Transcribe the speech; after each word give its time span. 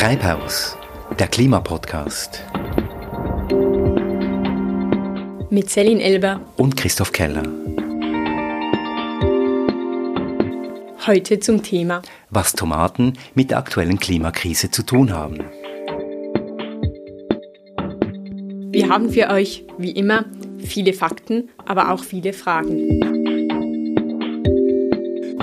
Treibhaus, 0.00 0.78
der 1.18 1.28
Klimapodcast. 1.28 2.42
Mit 5.50 5.68
Celine 5.68 6.02
Elber 6.02 6.40
und 6.56 6.74
Christoph 6.74 7.12
Keller. 7.12 7.42
Heute 11.06 11.38
zum 11.40 11.62
Thema, 11.62 12.00
was 12.30 12.54
Tomaten 12.54 13.18
mit 13.34 13.50
der 13.50 13.58
aktuellen 13.58 13.98
Klimakrise 13.98 14.70
zu 14.70 14.84
tun 14.84 15.12
haben. 15.12 15.40
Wir 18.72 18.88
haben 18.88 19.10
für 19.10 19.28
euch, 19.28 19.66
wie 19.76 19.90
immer, 19.90 20.24
viele 20.60 20.94
Fakten, 20.94 21.50
aber 21.66 21.90
auch 21.90 22.02
viele 22.02 22.32
Fragen. 22.32 23.09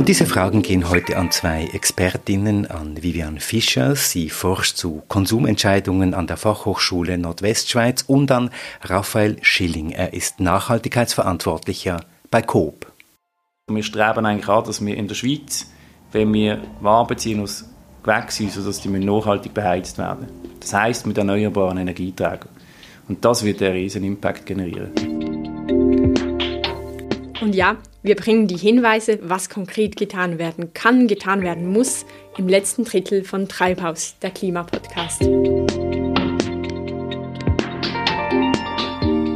Diese 0.08 0.26
Fragen 0.26 0.62
gehen 0.62 0.90
heute 0.90 1.18
an 1.18 1.32
zwei 1.32 1.66
Expertinnen, 1.66 2.66
an 2.66 3.04
Vivian 3.04 3.40
Fischer, 3.40 3.98
sie 3.98 4.30
forscht 4.30 4.78
zu 4.78 5.04
Konsumentscheidungen 5.10 6.14
an 6.14 6.28
der 6.28 6.38
Fachhochschule 6.38 7.18
Nordwestschweiz 7.18 8.06
und 8.08 8.32
an 8.32 8.50
Raphael 8.84 9.36
Schilling, 9.42 9.92
er 9.92 10.14
ist 10.14 10.40
Nachhaltigkeitsverantwortlicher 10.40 12.00
bei 12.32 12.42
Coop. 12.42 12.90
Wir 13.70 13.84
streben 13.84 14.26
eigentlich 14.26 14.48
an, 14.48 14.64
dass 14.64 14.80
wir 14.80 14.96
in 14.96 15.10
der 15.10 15.16
Schweiz, 15.16 15.70
wenn 16.14 16.34
wir 16.34 16.62
Waren 16.80 17.08
beziehen 17.08 17.42
aus 17.42 17.66
Gewächshäusern, 18.02 18.64
dass 18.64 18.80
die 18.80 18.88
nachhaltig 18.88 19.54
beheizt 19.54 19.98
werden. 19.98 20.28
Das 20.62 20.74
heißt 20.74 21.06
mit 21.06 21.18
erneuerbaren 21.18 21.80
Energieträgern. 21.80 22.48
Und 23.10 23.26
das 23.26 23.44
wird 23.44 23.62
einen 23.62 23.74
riesen 23.74 24.06
Impact 24.06 24.46
generieren. 24.46 24.94
Und 27.42 27.54
ja, 27.54 27.76
wir 28.08 28.16
bringen 28.16 28.48
die 28.48 28.58
Hinweise, 28.58 29.20
was 29.22 29.50
konkret 29.50 29.98
getan 29.98 30.40
werden 30.40 30.74
kann, 30.74 31.08
getan 31.08 31.42
werden 31.42 31.68
muss, 31.68 32.06
im 32.38 32.48
letzten 32.48 32.86
Drittel 32.86 33.26
von 33.26 33.50
Treibhaus, 33.50 34.16
der 34.22 34.32
Klimapodcast. 34.32 35.20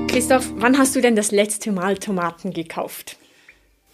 Christoph, 0.08 0.50
wann 0.56 0.78
hast 0.78 0.96
du 0.96 1.02
denn 1.02 1.18
das 1.18 1.32
letzte 1.32 1.74
Mal 1.74 1.98
Tomaten 1.98 2.54
gekauft? 2.54 3.18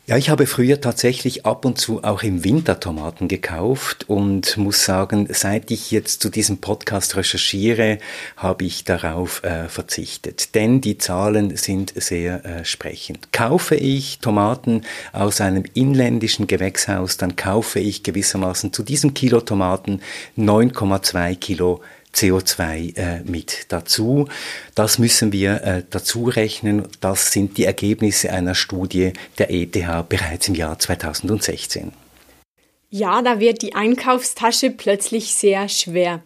Ja, 0.09 0.15
ich 0.15 0.29
habe 0.29 0.47
früher 0.47 0.79
tatsächlich 0.79 1.45
ab 1.45 1.65
und 1.65 1.77
zu 1.77 2.01
auch 2.01 2.23
im 2.23 2.45
Winter 2.45 2.79
Tomaten 2.79 3.27
gekauft 3.27 4.05
und 4.07 4.55
muss 4.55 4.85
sagen, 4.85 5.27
seit 5.29 5.69
ich 5.69 5.91
jetzt 5.91 6.21
zu 6.21 6.29
diesem 6.29 6.59
Podcast 6.59 7.17
recherchiere, 7.17 7.97
habe 8.37 8.63
ich 8.63 8.85
darauf 8.85 9.43
äh, 9.43 9.67
verzichtet. 9.67 10.55
Denn 10.55 10.79
die 10.79 10.97
Zahlen 10.97 11.57
sind 11.57 11.91
sehr 11.93 12.45
äh, 12.45 12.63
sprechend. 12.63 13.33
Kaufe 13.33 13.75
ich 13.75 14.19
Tomaten 14.19 14.83
aus 15.11 15.41
einem 15.41 15.65
inländischen 15.73 16.47
Gewächshaus, 16.47 17.17
dann 17.17 17.35
kaufe 17.35 17.81
ich 17.81 18.01
gewissermaßen 18.03 18.71
zu 18.71 18.83
diesem 18.83 19.13
Kilo 19.13 19.41
Tomaten 19.41 19.99
9,2 20.37 21.35
Kilo 21.35 21.81
CO2 22.13 22.97
äh, 22.97 23.21
mit 23.23 23.65
dazu. 23.69 24.27
Das 24.75 24.99
müssen 24.99 25.31
wir 25.31 25.63
äh, 25.63 25.83
dazu 25.89 26.25
rechnen. 26.25 26.87
Das 26.99 27.31
sind 27.31 27.57
die 27.57 27.65
Ergebnisse 27.65 28.31
einer 28.31 28.55
Studie 28.55 29.13
der 29.37 29.51
ETH 29.51 29.73
bereits 30.09 30.47
im 30.47 30.55
Jahr 30.55 30.79
2016. 30.79 31.91
Ja, 32.89 33.21
da 33.21 33.39
wird 33.39 33.61
die 33.61 33.75
Einkaufstasche 33.75 34.71
plötzlich 34.71 35.33
sehr 35.33 35.67
schwer. 35.67 36.21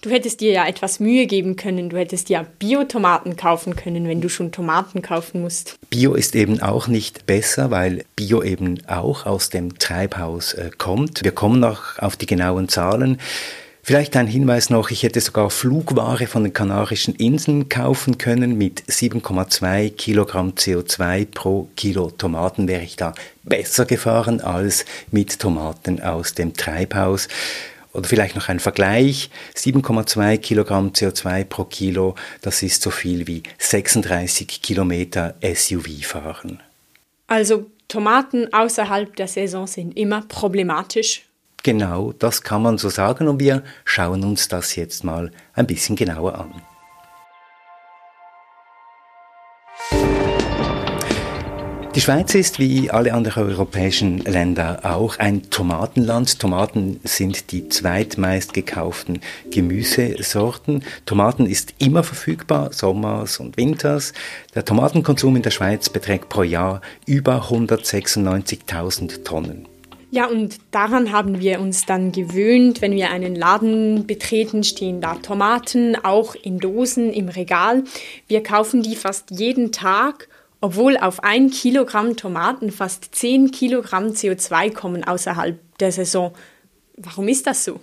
Du 0.00 0.10
hättest 0.10 0.40
dir 0.40 0.52
ja 0.52 0.68
etwas 0.68 1.00
Mühe 1.00 1.26
geben 1.26 1.56
können. 1.56 1.90
Du 1.90 1.96
hättest 1.96 2.28
ja 2.28 2.46
Bio-Tomaten 2.60 3.36
kaufen 3.36 3.74
können, 3.74 4.06
wenn 4.06 4.20
du 4.20 4.28
schon 4.28 4.52
Tomaten 4.52 5.02
kaufen 5.02 5.42
musst. 5.42 5.76
Bio 5.90 6.14
ist 6.14 6.36
eben 6.36 6.62
auch 6.62 6.86
nicht 6.86 7.26
besser, 7.26 7.72
weil 7.72 8.04
Bio 8.14 8.44
eben 8.44 8.80
auch 8.86 9.26
aus 9.26 9.50
dem 9.50 9.76
Treibhaus 9.80 10.54
äh, 10.54 10.70
kommt. 10.78 11.24
Wir 11.24 11.32
kommen 11.32 11.58
noch 11.58 11.98
auf 11.98 12.16
die 12.16 12.26
genauen 12.26 12.68
Zahlen. 12.68 13.18
Vielleicht 13.82 14.16
ein 14.16 14.26
Hinweis 14.26 14.68
noch, 14.70 14.90
ich 14.90 15.02
hätte 15.02 15.20
sogar 15.20 15.50
Flugware 15.50 16.26
von 16.26 16.44
den 16.44 16.52
Kanarischen 16.52 17.14
Inseln 17.14 17.68
kaufen 17.68 18.18
können. 18.18 18.58
Mit 18.58 18.82
7,2 18.82 19.90
Kilogramm 19.90 20.50
CO2 20.50 21.26
pro 21.26 21.68
Kilo 21.76 22.10
Tomaten 22.10 22.68
wäre 22.68 22.82
ich 22.82 22.96
da 22.96 23.14
besser 23.44 23.86
gefahren 23.86 24.40
als 24.40 24.84
mit 25.10 25.38
Tomaten 25.38 26.02
aus 26.02 26.34
dem 26.34 26.54
Treibhaus. 26.54 27.28
Oder 27.94 28.06
vielleicht 28.06 28.36
noch 28.36 28.48
ein 28.48 28.60
Vergleich. 28.60 29.30
7,2 29.56 30.36
Kilogramm 30.38 30.90
CO2 30.90 31.44
pro 31.44 31.64
Kilo, 31.64 32.14
das 32.42 32.62
ist 32.62 32.82
so 32.82 32.90
viel 32.90 33.26
wie 33.26 33.42
36 33.58 34.60
Kilometer 34.60 35.34
SUV 35.42 36.04
fahren. 36.04 36.60
Also 37.26 37.70
Tomaten 37.88 38.52
außerhalb 38.52 39.16
der 39.16 39.28
Saison 39.28 39.66
sind 39.66 39.96
immer 39.96 40.22
problematisch 40.28 41.27
Genau, 41.62 42.12
das 42.12 42.42
kann 42.42 42.62
man 42.62 42.78
so 42.78 42.88
sagen 42.88 43.28
und 43.28 43.40
wir 43.40 43.62
schauen 43.84 44.24
uns 44.24 44.48
das 44.48 44.76
jetzt 44.76 45.04
mal 45.04 45.30
ein 45.54 45.66
bisschen 45.66 45.96
genauer 45.96 46.38
an. 46.38 46.62
Die 51.98 52.02
Schweiz 52.02 52.32
ist 52.36 52.60
wie 52.60 52.92
alle 52.92 53.12
anderen 53.12 53.48
europäischen 53.48 54.18
Länder 54.18 54.80
auch 54.84 55.18
ein 55.18 55.50
Tomatenland. 55.50 56.38
Tomaten 56.38 57.00
sind 57.02 57.50
die 57.50 57.68
zweitmeist 57.68 58.52
gekauften 58.52 59.20
Gemüsesorten. 59.50 60.84
Tomaten 61.06 61.46
ist 61.46 61.74
immer 61.78 62.04
verfügbar, 62.04 62.72
sommers 62.72 63.40
und 63.40 63.56
winters. 63.56 64.12
Der 64.54 64.64
Tomatenkonsum 64.64 65.34
in 65.34 65.42
der 65.42 65.50
Schweiz 65.50 65.88
beträgt 65.88 66.28
pro 66.28 66.44
Jahr 66.44 66.82
über 67.04 67.48
196.000 67.48 69.24
Tonnen. 69.24 69.66
Ja, 70.10 70.26
und 70.26 70.58
daran 70.70 71.12
haben 71.12 71.38
wir 71.40 71.60
uns 71.60 71.84
dann 71.84 72.12
gewöhnt, 72.12 72.80
wenn 72.80 72.92
wir 72.92 73.10
einen 73.10 73.34
Laden 73.34 74.06
betreten, 74.06 74.64
stehen 74.64 75.02
da 75.02 75.16
Tomaten, 75.16 75.96
auch 76.02 76.34
in 76.34 76.58
Dosen 76.58 77.12
im 77.12 77.28
Regal. 77.28 77.84
Wir 78.26 78.42
kaufen 78.42 78.82
die 78.82 78.96
fast 78.96 79.30
jeden 79.30 79.70
Tag, 79.70 80.28
obwohl 80.62 80.96
auf 80.96 81.22
ein 81.22 81.50
Kilogramm 81.50 82.16
Tomaten 82.16 82.72
fast 82.72 83.14
10 83.14 83.50
Kilogramm 83.50 84.08
CO2 84.08 84.72
kommen 84.72 85.04
außerhalb 85.04 85.58
der 85.78 85.92
Saison. 85.92 86.32
Warum 86.96 87.28
ist 87.28 87.46
das 87.46 87.64
so? 87.64 87.78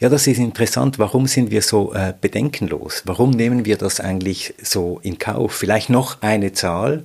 Ja, 0.00 0.08
das 0.08 0.26
ist 0.26 0.38
interessant. 0.38 0.98
Warum 0.98 1.26
sind 1.26 1.50
wir 1.50 1.62
so 1.62 1.92
äh, 1.94 2.12
bedenkenlos? 2.20 3.02
Warum 3.04 3.30
nehmen 3.30 3.64
wir 3.64 3.76
das 3.76 4.00
eigentlich 4.00 4.54
so 4.62 4.98
in 5.02 5.18
Kauf? 5.18 5.52
Vielleicht 5.52 5.90
noch 5.90 6.22
eine 6.22 6.52
Zahl. 6.52 7.04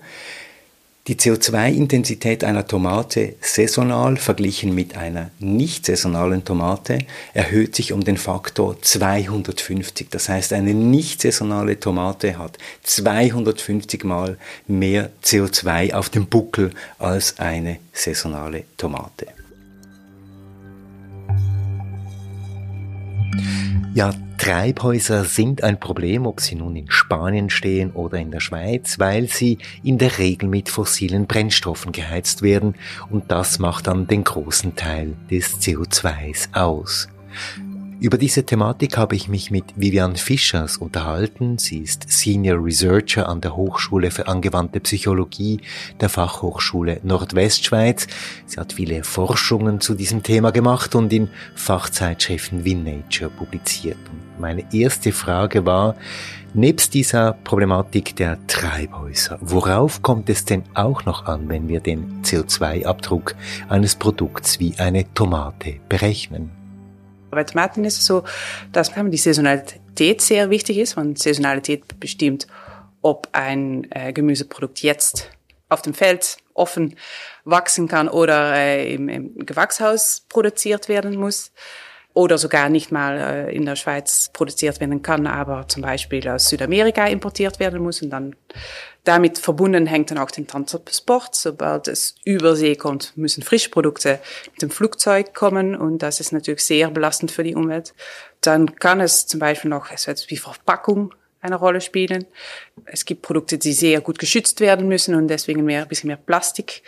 Die 1.08 1.16
CO2-Intensität 1.16 2.44
einer 2.44 2.68
Tomate 2.68 3.34
saisonal 3.42 4.18
verglichen 4.18 4.76
mit 4.76 4.96
einer 4.96 5.32
nicht 5.40 5.88
saisonalen 5.88 6.46
Tomate 6.46 7.00
erhöht 7.34 7.76
sich 7.76 7.92
um 7.92 8.04
den 8.04 8.18
Faktor 8.18 8.80
250. 8.80 10.10
Das 10.12 10.30
heißt, 10.30 10.54
eine 10.54 10.76
nicht 10.76 11.22
saisonale 11.22 11.80
Tomate 11.80 12.38
hat 12.38 12.60
250 12.84 14.04
mal 14.04 14.38
mehr 14.68 15.10
CO2 15.24 15.96
auf 15.96 16.10
dem 16.10 16.28
Buckel 16.28 16.70
als 17.00 17.40
eine 17.40 17.80
saisonale 17.94 18.66
Tomate. 18.78 19.41
Ja, 23.94 24.14
Treibhäuser 24.38 25.26
sind 25.26 25.64
ein 25.64 25.80
Problem, 25.80 26.26
ob 26.26 26.40
sie 26.40 26.56
nun 26.56 26.76
in 26.76 26.90
Spanien 26.90 27.50
stehen 27.50 27.92
oder 27.92 28.18
in 28.18 28.32
der 28.32 28.40
Schweiz, 28.40 28.98
weil 29.00 29.28
sie 29.28 29.58
in 29.84 29.98
der 29.98 30.18
Regel 30.18 30.50
mit 30.50 30.70
fossilen 30.70 31.28
Brennstoffen 31.28 31.92
geheizt 31.92 32.42
werden 32.42 32.76
und 33.10 33.32
das 33.32 33.60
macht 33.60 33.88
dann 33.88 34.08
den 34.08 34.24
großen 34.24 34.76
Teil 34.76 35.14
des 35.30 35.60
CO2s 35.60 36.54
aus. 36.54 37.10
Über 38.02 38.18
diese 38.18 38.44
Thematik 38.44 38.98
habe 38.98 39.16
ich 39.16 39.28
mich 39.28 39.52
mit 39.52 39.64
Vivian 39.76 40.16
Fischers 40.16 40.78
unterhalten. 40.78 41.60
Sie 41.60 41.78
ist 41.78 42.12
Senior 42.12 42.66
Researcher 42.66 43.30
an 43.30 43.42
der 43.42 43.56
Hochschule 43.56 44.10
für 44.10 44.28
angewandte 44.28 44.80
Psychologie 44.80 45.62
der 46.00 46.10
Fachhochschule 46.10 47.00
Nordwestschweiz. 47.04 48.08
Sie 48.48 48.60
hat 48.60 48.74
viele 48.74 49.04
Forschungen 49.04 49.82
zu 49.82 49.94
diesem 49.94 50.24
Thema 50.24 50.50
gemacht 50.50 50.96
und 50.96 51.14
in 51.14 51.30
Fachzeitschriften 51.54 52.66
wie 52.66 52.74
Nature 52.74 53.30
publiziert. 53.30 54.00
Und 54.12 54.42
meine 54.42 54.66
erste 54.74 55.12
Frage 55.12 55.68
war, 55.68 55.96
nebst 56.56 56.96
dieser 56.96 57.34
Problematik 57.34 58.16
der 58.16 58.40
Treibhäuser, 58.48 59.38
worauf 59.42 60.02
kommt 60.02 60.28
es 60.32 60.44
denn 60.44 60.64
auch 60.74 61.06
noch 61.06 61.28
an, 61.28 61.50
wenn 61.50 61.68
wir 61.68 61.82
den 61.82 62.24
CO2-Abdruck 62.24 63.36
eines 63.70 63.96
Produkts 63.96 64.60
wie 64.60 64.74
eine 64.80 65.14
Tomate 65.14 65.76
berechnen? 65.88 66.61
Bei 67.32 67.44
Tomaten 67.44 67.84
ist 67.86 68.00
es 68.00 68.06
so, 68.06 68.24
dass 68.72 68.92
die 68.94 69.18
Saisonalität 69.18 70.22
sehr 70.22 70.50
wichtig 70.50 70.78
ist. 70.78 70.98
Und 70.98 71.18
Saisonalität 71.18 72.00
bestimmt, 72.00 72.48
ob 73.02 73.30
ein 73.32 73.88
äh, 73.92 74.14
Gemüseprodukt 74.14 74.82
jetzt 74.82 75.30
auf 75.70 75.82
dem 75.82 75.94
Feld 75.94 76.38
offen 76.54 76.96
wachsen 77.46 77.88
kann 77.88 78.10
oder 78.10 78.54
äh, 78.56 78.94
im, 78.94 79.10
im 79.10 79.46
Gewächshaus 79.46 80.26
produziert 80.28 80.90
werden 80.90 81.16
muss 81.16 81.52
oder 82.14 82.38
sogar 82.38 82.70
nicht 82.70 82.92
mal 82.92 83.18
äh, 83.18 83.56
in 83.56 83.66
der 83.66 83.76
Schweiz 83.76 84.30
produziert 84.34 84.80
werden 84.82 85.02
kann, 85.02 85.28
aber 85.28 85.68
zum 85.68 85.82
Beispiel 85.82 86.28
aus 86.28 86.50
Südamerika 86.50 87.08
importiert 87.08 87.60
werden 87.60 87.82
muss 87.82 88.02
und 88.02 88.10
dann 88.10 88.36
Damit 89.04 89.40
verbunden 89.40 89.88
hängt 89.88 90.12
dann 90.12 90.20
auch 90.20 90.30
den 90.30 90.48
Transport. 90.48 91.34
Sobald 91.34 91.88
es 91.88 92.16
über 92.24 92.56
See 92.56 92.76
kommt, 92.76 93.18
müssen 93.18 93.42
Frischprodukte 93.42 94.20
mit 94.52 94.62
dem 94.62 94.70
Flugzeug 94.70 95.34
kommen 95.34 95.76
und 95.76 96.00
das 96.00 96.20
ist 96.20 96.32
natürlich 96.32 96.64
sehr 96.64 96.90
belastend 96.92 97.32
für 97.32 97.44
die 97.44 97.56
Umwelt. 97.56 97.94
Dann 98.42 98.76
kann 98.76 99.02
es 99.02 99.26
zum 99.26 99.40
Beispiel 99.40 99.72
noch 99.72 99.92
es 99.92 100.06
wird 100.06 100.30
wie 100.30 100.38
Verpackung 100.38 101.14
eine 101.42 101.56
Rolle 101.56 101.82
spielen. 101.82 102.26
Es 102.86 103.06
gibt 103.06 103.24
Produkte, 103.24 103.58
die 103.58 103.74
sehr 103.74 104.02
gut 104.02 104.20
geschützt 104.20 104.60
werden 104.60 104.88
müssen 104.88 105.16
und 105.16 105.28
deswegen 105.28 105.66
mehr, 105.66 105.82
ein 105.82 105.88
bisschen 105.88 106.08
mehr 106.08 106.18
Plastik 106.18 106.84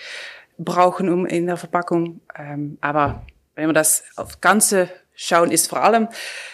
brauchen 0.60 1.10
um 1.10 1.26
in 1.26 1.48
der 1.48 1.58
Verpackung. 1.58 2.22
Ähm, 2.38 2.78
aber 2.82 3.26
wenn 3.56 3.68
wir 3.68 3.74
das 3.74 4.04
auf 4.16 4.40
Ganze 4.42 4.90
schauen, 5.16 5.50
ist 5.50 5.68
vor 5.68 5.82
allem 5.82 6.08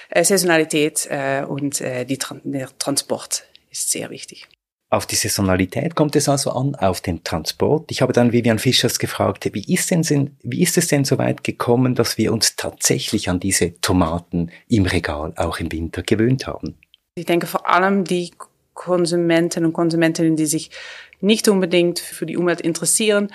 äh, 0.09 0.23
Saisonalität 0.23 1.07
äh, 1.09 1.43
und 1.43 1.81
äh, 1.81 2.05
der 2.05 2.77
Transport 2.77 3.43
ist 3.69 3.91
sehr 3.91 4.09
wichtig. 4.09 4.47
Auf 4.91 5.05
die 5.05 5.15
Saisonalität 5.15 5.93
kommt 5.93 6.15
es 6.15 6.27
also 6.27 6.51
an, 6.51 6.73
auf 6.73 6.99
den 6.99 7.23
Transport. 7.23 7.91
Ich 7.91 8.01
habe 8.01 8.11
dann 8.11 8.31
Vivian 8.31 8.57
Fischers 8.57 8.97
gefragt, 8.97 9.47
wie 9.53 9.71
ist, 9.71 9.91
denn, 9.91 10.35
wie 10.41 10.63
ist 10.63 10.79
es 10.79 10.87
denn 10.87 11.05
so 11.05 11.19
weit 11.19 11.43
gekommen, 11.43 11.93
dass 11.93 12.17
wir 12.17 12.33
uns 12.33 12.55
tatsächlich 12.55 13.29
an 13.29 13.39
diese 13.39 13.79
Tomaten 13.81 14.49
im 14.67 14.87
Regal 14.87 15.33
auch 15.35 15.59
im 15.59 15.71
Winter 15.71 16.01
gewöhnt 16.01 16.47
haben? 16.47 16.75
Ich 17.13 17.27
denke 17.27 17.45
vor 17.45 17.69
allem 17.69 18.03
die 18.03 18.31
Konsumenten 18.73 19.63
und 19.65 19.73
Konsumentinnen, 19.73 20.35
die 20.35 20.47
sich 20.47 20.71
nicht 21.21 21.47
unbedingt 21.49 21.99
für 21.99 22.25
die 22.25 22.37
Umwelt 22.37 22.61
interessieren, 22.61 23.29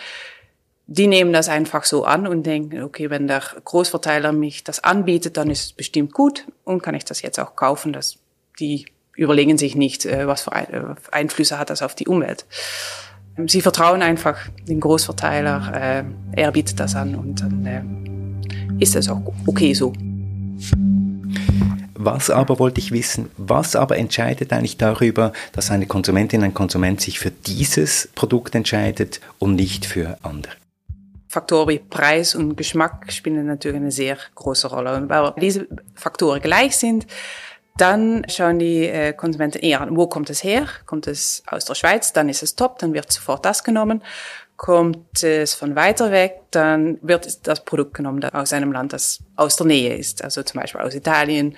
die 0.86 1.06
nehmen 1.06 1.32
das 1.32 1.48
einfach 1.48 1.84
so 1.84 2.04
an 2.04 2.26
und 2.26 2.44
denken, 2.44 2.82
okay, 2.82 3.10
wenn 3.10 3.28
der 3.28 3.42
Großverteiler 3.64 4.32
mich 4.32 4.64
das 4.64 4.82
anbietet, 4.82 5.36
dann 5.36 5.50
ist 5.50 5.64
es 5.64 5.72
bestimmt 5.72 6.12
gut 6.12 6.46
und 6.64 6.82
kann 6.82 6.94
ich 6.94 7.04
das 7.04 7.22
jetzt 7.22 7.38
auch 7.38 7.56
kaufen. 7.56 7.92
Dass 7.92 8.18
die 8.58 8.86
überlegen 9.16 9.58
sich 9.58 9.76
nicht, 9.76 10.06
äh, 10.06 10.26
was 10.26 10.43
für 10.43 10.52
äh, 10.52 10.94
Einflüsse 11.12 11.58
hat 11.58 11.70
das 11.70 11.82
auf 11.82 11.94
die 11.94 12.06
Umwelt. 12.06 12.46
Sie 13.46 13.61
vertrauen 13.61 14.02
einfach 14.02 14.38
den 14.69 14.81
Großverteiler, 14.81 15.72
äh, 15.75 16.05
er 16.40 16.52
bietet 16.52 16.78
das 16.78 16.94
an 16.94 17.14
und 17.16 17.40
dann 17.40 18.40
ist 18.78 18.94
es 18.94 19.08
auch 19.08 19.20
okay 19.46 19.75
so. 19.75 19.93
Was 21.96 22.28
aber 22.28 22.58
wollte 22.58 22.81
ich 22.81 22.93
wissen, 22.93 23.31
was 23.38 23.76
aber 23.76 23.96
entscheidet 23.96 24.52
eigentlich 24.52 24.76
darüber, 24.76 25.32
dass 25.52 25.70
eine 25.70 25.87
Konsumentin, 25.87 26.43
ein 26.43 26.52
Konsument 26.52 27.00
sich 27.00 27.19
für 27.19 27.31
dieses 27.31 28.10
Produkt 28.14 28.55
entscheidet 28.55 29.20
und 29.38 29.55
nicht 29.55 29.87
für 29.87 30.19
andere? 30.22 30.52
Faktoren 31.28 31.69
wie 31.69 31.78
Preis 31.78 32.34
und 32.34 32.56
Geschmack 32.56 33.10
spielen 33.10 33.46
natürlich 33.46 33.78
eine 33.78 33.90
sehr 33.90 34.19
große 34.34 34.69
Rolle. 34.69 34.94
Und 34.96 35.08
weil 35.08 35.32
diese 35.40 35.67
Faktoren 35.94 36.40
gleich 36.40 36.76
sind, 36.76 37.06
dann 37.76 38.24
schauen 38.28 38.58
die 38.58 38.86
äh, 38.86 39.12
Konsumenten 39.12 39.58
eher 39.58 39.80
an, 39.80 39.96
wo 39.96 40.06
kommt 40.06 40.30
es 40.30 40.44
her? 40.44 40.66
Kommt 40.86 41.06
es 41.06 41.42
aus 41.46 41.64
der 41.64 41.74
Schweiz? 41.74 42.12
Dann 42.12 42.28
ist 42.28 42.42
es 42.42 42.54
top, 42.54 42.78
dann 42.78 42.94
wird 42.94 43.12
sofort 43.12 43.44
das 43.44 43.64
genommen. 43.64 44.02
Kommt 44.56 45.24
es 45.24 45.54
von 45.54 45.74
weiter 45.74 46.12
weg, 46.12 46.42
dann 46.52 46.98
wird 47.02 47.46
das 47.46 47.64
Produkt 47.64 47.94
genommen 47.94 48.20
das 48.20 48.34
aus 48.34 48.52
einem 48.52 48.70
Land, 48.70 48.92
das 48.92 49.18
aus 49.34 49.56
der 49.56 49.66
Nähe 49.66 49.96
ist, 49.96 50.22
also 50.22 50.44
zum 50.44 50.60
Beispiel 50.60 50.80
aus 50.80 50.94
Italien 50.94 51.56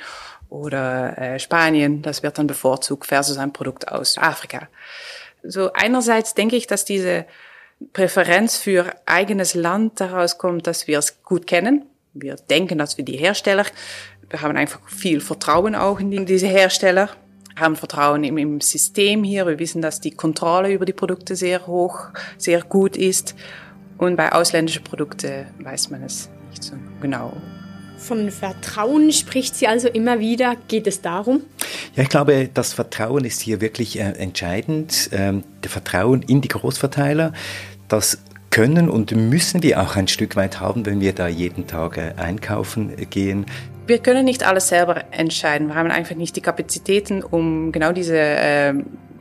oder 0.49 1.19
äh, 1.19 1.39
Spanien. 1.39 2.01
Das 2.01 2.23
wird 2.23 2.39
dann 2.39 2.47
bevorzugt 2.47 3.07
versus 3.07 3.37
ein 3.37 3.53
Produkt 3.53 3.89
aus 3.89 4.17
Afrika. 4.17 4.69
So 5.43 5.73
einerseits 5.75 6.33
denke 6.33 6.57
ich, 6.57 6.67
dass 6.67 6.87
diese 6.87 7.27
Präferenz 7.93 8.57
für 8.57 8.95
eigenes 9.05 9.55
Land 9.55 10.01
daraus 10.01 10.39
kommt, 10.39 10.67
dass 10.67 10.87
wir 10.87 10.99
es 10.99 11.23
gut 11.23 11.47
kennen. 11.47 11.85
Wir 12.15 12.37
denken, 12.37 12.79
dass 12.79 12.97
wir 12.97 13.05
die 13.05 13.19
Hersteller, 13.19 13.67
wir 14.31 14.43
haben 14.43 14.57
einfach 14.57 14.81
viel 14.89 15.21
Vertrauen 15.21 15.75
auch 15.75 16.01
in 16.01 16.27
diese 16.27 16.47
Hersteller, 16.47 17.11
haben 17.57 17.77
Vertrauen 17.77 18.25
im, 18.25 18.39
im 18.39 18.61
System 18.61 19.25
hier. 19.25 19.47
Wir 19.47 19.59
wissen, 19.59 19.83
dass 19.83 20.01
die 20.01 20.11
Kontrolle 20.11 20.73
über 20.73 20.85
die 20.85 20.93
Produkte 20.93 21.37
sehr 21.37 21.67
hoch, 21.67 22.09
sehr 22.39 22.63
gut 22.63 22.97
ist. 22.97 23.35
Und 23.99 24.17
bei 24.17 24.33
ausländischen 24.33 24.85
Produkten 24.85 25.47
weiß 25.61 25.91
man 25.91 26.03
es 26.03 26.29
nicht 26.51 26.63
so 26.63 26.75
genau. 27.01 27.33
Von 27.97 28.31
Vertrauen 28.31 29.11
spricht 29.11 29.57
sie 29.57 29.69
also 29.69 29.89
immer 29.89 30.21
wieder. 30.21 30.55
Geht 30.69 30.87
es 30.87 31.01
darum? 31.01 31.43
Ja, 31.95 32.03
ich 32.03 32.11
glaube, 32.11 32.51
das 32.53 32.75
Vertrauen 32.75 33.25
ist 33.25 33.41
hier 33.41 33.63
wirklich 33.63 33.99
äh, 33.99 34.03
entscheidend. 34.03 35.09
Ähm, 35.13 35.45
der 35.63 35.71
Vertrauen 35.71 36.23
in 36.23 36.43
die 36.43 36.49
Großverteiler. 36.49 37.33
Das 37.89 38.19
können 38.57 38.89
und 38.89 39.15
müssen 39.15 39.63
wir 39.63 39.83
auch 39.83 39.97
ein 39.97 40.09
Stück 40.09 40.35
weit 40.35 40.61
haben, 40.61 40.87
wenn 40.87 40.99
wir 40.99 41.13
da 41.13 41.29
jeden 41.29 41.67
Tag 41.67 41.99
äh, 41.99 42.15
einkaufen 42.17 42.91
gehen. 43.11 43.45
Wir 43.87 43.99
können 43.99 44.25
nicht 44.25 44.47
alles 44.47 44.69
selber 44.69 45.05
entscheiden. 45.11 45.69
Wir 45.69 45.75
haben 45.75 45.91
einfach 45.91 46.17
nicht 46.17 46.37
die 46.37 46.41
Kapazitäten, 46.41 47.23
um 47.23 47.71
genau 47.71 47.93
diese 47.93 48.17
äh, 48.17 48.71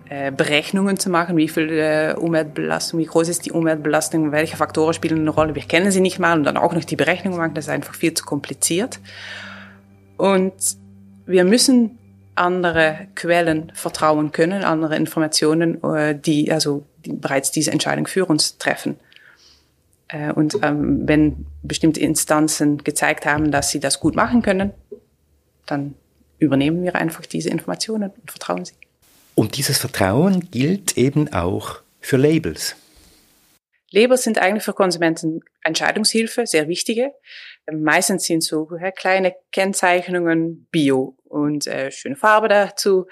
äh, 0.07 0.31
Berechnungen 0.31 0.97
zu 0.97 1.09
machen, 1.09 1.35
wie 1.35 1.49
viel 1.49 1.69
äh, 1.69 2.15
Umweltbelastung, 2.17 2.97
wie 2.97 3.05
groß 3.05 3.27
ist 3.27 3.45
die 3.45 3.51
Umweltbelastung, 3.51 4.31
welche 4.31 4.55
Faktoren 4.55 4.93
spielen 4.93 5.19
eine 5.19 5.31
Rolle. 5.31 5.53
Wir 5.53 5.63
kennen 5.63 5.91
sie 5.91 5.99
nicht 5.99 6.17
mal 6.17 6.37
und 6.37 6.45
dann 6.45 6.55
auch 6.55 6.71
noch 6.71 6.85
die 6.85 6.95
Berechnungen 6.95 7.37
machen, 7.37 7.55
das 7.55 7.65
ist 7.65 7.71
einfach 7.71 7.93
viel 7.93 8.13
zu 8.13 8.23
kompliziert. 8.23 9.01
Und 10.15 10.53
wir 11.25 11.43
müssen 11.43 11.97
andere 12.35 13.07
Quellen 13.15 13.73
vertrauen 13.75 14.31
können, 14.31 14.63
andere 14.63 14.95
Informationen, 14.95 15.83
äh, 15.83 16.17
die 16.17 16.53
also 16.53 16.85
die 17.05 17.11
bereits 17.11 17.51
diese 17.51 17.71
Entscheidung 17.71 18.07
für 18.07 18.25
uns 18.25 18.57
treffen. 18.57 18.95
Äh, 20.07 20.31
und 20.33 20.57
ähm, 20.61 21.07
wenn 21.07 21.45
bestimmte 21.63 21.99
Instanzen 21.99 22.83
gezeigt 22.83 23.25
haben, 23.25 23.51
dass 23.51 23.71
sie 23.71 23.79
das 23.79 23.99
gut 23.99 24.15
machen 24.15 24.41
können, 24.41 24.73
dann 25.65 25.95
übernehmen 26.37 26.83
wir 26.83 26.95
einfach 26.95 27.25
diese 27.25 27.49
Informationen 27.49 28.11
und 28.11 28.31
vertrauen 28.31 28.65
sie. 28.65 28.73
Und 29.35 29.57
dieses 29.57 29.77
Vertrauen 29.77 30.51
gilt 30.51 30.97
eben 30.97 31.33
auch 31.33 31.81
für 31.99 32.17
Labels. 32.17 32.75
Labels 33.91 34.23
sind 34.23 34.37
eigentlich 34.39 34.63
für 34.63 34.73
Konsumenten 34.73 35.41
Entscheidungshilfe, 35.63 36.45
sehr 36.45 36.67
wichtige. 36.67 37.13
Meistens 37.71 38.25
sind 38.25 38.43
so 38.43 38.69
äh, 38.77 38.91
kleine 38.91 39.35
Kennzeichnungen, 39.51 40.67
Bio 40.71 41.17
und 41.23 41.67
äh, 41.67 41.91
schöne 41.91 42.15
Farbe 42.15 42.47
dazu. 42.47 43.07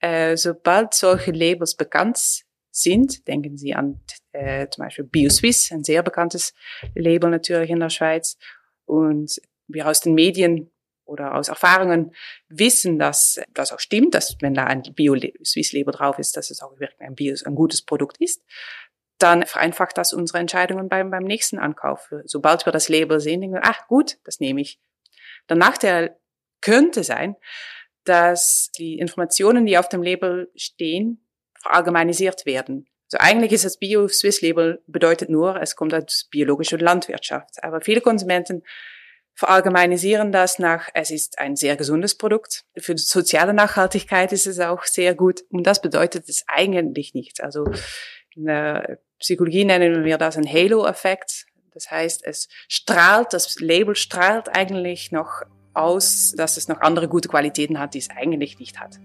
Äh, 0.00 0.36
sobald 0.36 0.94
solche 0.94 1.30
Labels 1.30 1.76
bekannt 1.76 2.44
sind, 2.74 3.26
denken 3.28 3.56
Sie 3.56 3.74
an 3.74 4.00
äh, 4.32 4.68
zum 4.68 4.84
Beispiel 4.84 5.04
BioSwiss, 5.04 5.70
ein 5.72 5.84
sehr 5.84 6.02
bekanntes 6.02 6.52
Label 6.94 7.30
natürlich 7.30 7.70
in 7.70 7.80
der 7.80 7.90
Schweiz. 7.90 8.36
Und 8.84 9.40
wir 9.68 9.86
aus 9.86 10.00
den 10.00 10.14
Medien 10.14 10.70
oder 11.04 11.34
aus 11.34 11.48
Erfahrungen 11.48 12.14
wissen, 12.48 12.98
dass 12.98 13.40
das 13.52 13.72
auch 13.72 13.78
stimmt, 13.78 14.14
dass 14.14 14.36
wenn 14.40 14.54
da 14.54 14.64
ein 14.64 14.82
Bio-Swiss-Label 14.82 15.92
drauf 15.92 16.18
ist, 16.18 16.36
dass 16.36 16.50
es 16.50 16.62
auch 16.62 16.78
wirklich 16.80 17.00
ein, 17.00 17.14
Bio, 17.14 17.34
ein 17.44 17.54
gutes 17.54 17.82
Produkt 17.82 18.16
ist, 18.20 18.42
dann 19.18 19.46
vereinfacht 19.46 19.96
das 19.96 20.12
unsere 20.12 20.38
Entscheidungen 20.38 20.88
beim, 20.88 21.10
beim 21.10 21.24
nächsten 21.24 21.58
Ankauf. 21.58 22.12
Sobald 22.24 22.66
wir 22.66 22.72
das 22.72 22.88
Label 22.88 23.20
sehen, 23.20 23.40
denken 23.40 23.56
wir, 23.56 23.64
ach 23.64 23.86
gut, 23.86 24.18
das 24.24 24.40
nehme 24.40 24.60
ich. 24.60 24.80
Der 25.48 25.56
Nachteil 25.56 26.18
könnte 26.60 27.04
sein, 27.04 27.36
dass 28.04 28.70
die 28.76 28.98
Informationen, 28.98 29.66
die 29.66 29.78
auf 29.78 29.88
dem 29.88 30.02
Label 30.02 30.50
stehen, 30.56 31.23
verallgemeinisiert 31.64 32.44
werden. 32.46 32.86
So 33.08 33.18
eigentlich 33.18 33.52
ist 33.52 33.64
das 33.64 33.78
Bio-Swiss-Label 33.78 34.82
bedeutet 34.86 35.30
nur, 35.30 35.60
es 35.60 35.76
kommt 35.76 35.94
aus 35.94 36.28
biologischer 36.30 36.78
Landwirtschaft. 36.78 37.62
Aber 37.62 37.80
viele 37.80 38.00
Konsumenten 38.00 38.62
verallgemeinisieren 39.34 40.30
das 40.30 40.58
nach, 40.58 40.88
es 40.94 41.10
ist 41.10 41.38
ein 41.38 41.56
sehr 41.56 41.76
gesundes 41.76 42.16
Produkt. 42.16 42.64
Für 42.78 42.94
die 42.94 43.02
soziale 43.02 43.54
Nachhaltigkeit 43.54 44.32
ist 44.32 44.46
es 44.46 44.60
auch 44.60 44.84
sehr 44.84 45.14
gut. 45.14 45.42
Und 45.50 45.66
das 45.66 45.80
bedeutet 45.80 46.28
es 46.28 46.44
eigentlich 46.46 47.14
nicht. 47.14 47.42
Also 47.42 47.64
in 48.36 48.44
der 48.44 48.98
Psychologie 49.18 49.64
nennen 49.64 50.04
wir 50.04 50.18
das 50.18 50.36
ein 50.36 50.50
Halo-Effekt. 50.50 51.46
Das 51.72 51.90
heißt, 51.90 52.24
es 52.24 52.48
strahlt, 52.68 53.32
das 53.32 53.58
Label 53.58 53.96
strahlt 53.96 54.54
eigentlich 54.54 55.12
noch 55.12 55.42
aus, 55.72 56.34
dass 56.36 56.56
es 56.56 56.68
noch 56.68 56.80
andere 56.82 57.08
gute 57.08 57.28
Qualitäten 57.28 57.80
hat, 57.80 57.94
die 57.94 57.98
es 57.98 58.10
eigentlich 58.10 58.58
nicht 58.58 58.78
hat. 58.78 58.98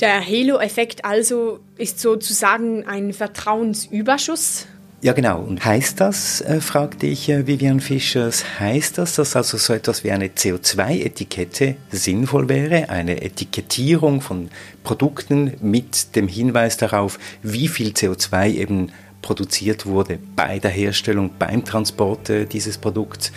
Der 0.00 0.24
Halo-Effekt 0.24 1.04
also 1.04 1.60
ist 1.76 1.98
sozusagen 1.98 2.86
ein 2.86 3.12
Vertrauensüberschuss 3.12 4.66
ja, 5.00 5.12
genau. 5.12 5.40
Und 5.42 5.64
heißt 5.64 6.00
das, 6.00 6.40
äh, 6.40 6.60
fragte 6.60 7.06
ich 7.06 7.28
äh, 7.28 7.46
Vivian 7.46 7.78
Fischers, 7.78 8.44
heißt 8.58 8.98
das, 8.98 9.14
dass 9.14 9.36
also 9.36 9.56
so 9.56 9.72
etwas 9.72 10.02
wie 10.02 10.10
eine 10.10 10.26
CO2-Etikette 10.26 11.76
sinnvoll 11.92 12.48
wäre? 12.48 12.88
Eine 12.90 13.22
Etikettierung 13.22 14.20
von 14.20 14.50
Produkten 14.82 15.52
mit 15.60 16.16
dem 16.16 16.26
Hinweis 16.26 16.78
darauf, 16.78 17.20
wie 17.42 17.68
viel 17.68 17.90
CO2 17.90 18.54
eben 18.54 18.90
produziert 19.22 19.86
wurde 19.86 20.18
bei 20.34 20.58
der 20.58 20.72
Herstellung, 20.72 21.30
beim 21.38 21.64
Transport 21.64 22.28
äh, 22.30 22.46
dieses 22.46 22.76
Produkts? 22.76 23.30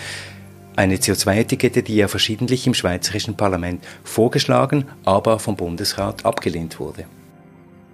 Eine 0.76 0.96
CO2-Etikette, 0.96 1.84
die 1.84 1.98
ja 1.98 2.08
verschiedentlich 2.08 2.66
im 2.66 2.74
schweizerischen 2.74 3.36
Parlament 3.36 3.84
vorgeschlagen, 4.04 4.86
aber 5.04 5.40
vom 5.40 5.58
Bundesrat 5.58 6.26
abgelehnt 6.26 6.80
wurde. 6.80 7.06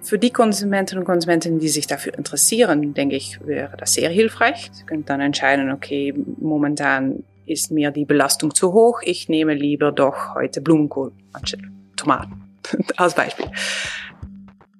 Für 0.00 0.18
die 0.18 0.30
Konsumentinnen 0.30 1.02
und 1.02 1.06
Konsumenten, 1.06 1.58
die 1.58 1.68
sich 1.68 1.86
dafür 1.86 2.16
interessieren, 2.16 2.94
denke 2.94 3.16
ich, 3.16 3.44
wäre 3.44 3.76
das 3.76 3.94
sehr 3.94 4.10
hilfreich. 4.10 4.70
Sie 4.72 4.84
können 4.84 5.04
dann 5.04 5.20
entscheiden, 5.20 5.72
okay, 5.72 6.14
momentan 6.40 7.24
ist 7.46 7.70
mir 7.72 7.90
die 7.90 8.04
Belastung 8.04 8.54
zu 8.54 8.72
hoch, 8.72 9.00
ich 9.02 9.28
nehme 9.28 9.54
lieber 9.54 9.90
doch 9.90 10.34
heute 10.34 10.60
Blumenkohl 10.60 11.12
anstatt 11.32 11.60
Tomaten, 11.96 12.44
als 12.96 13.14
Beispiel. 13.14 13.46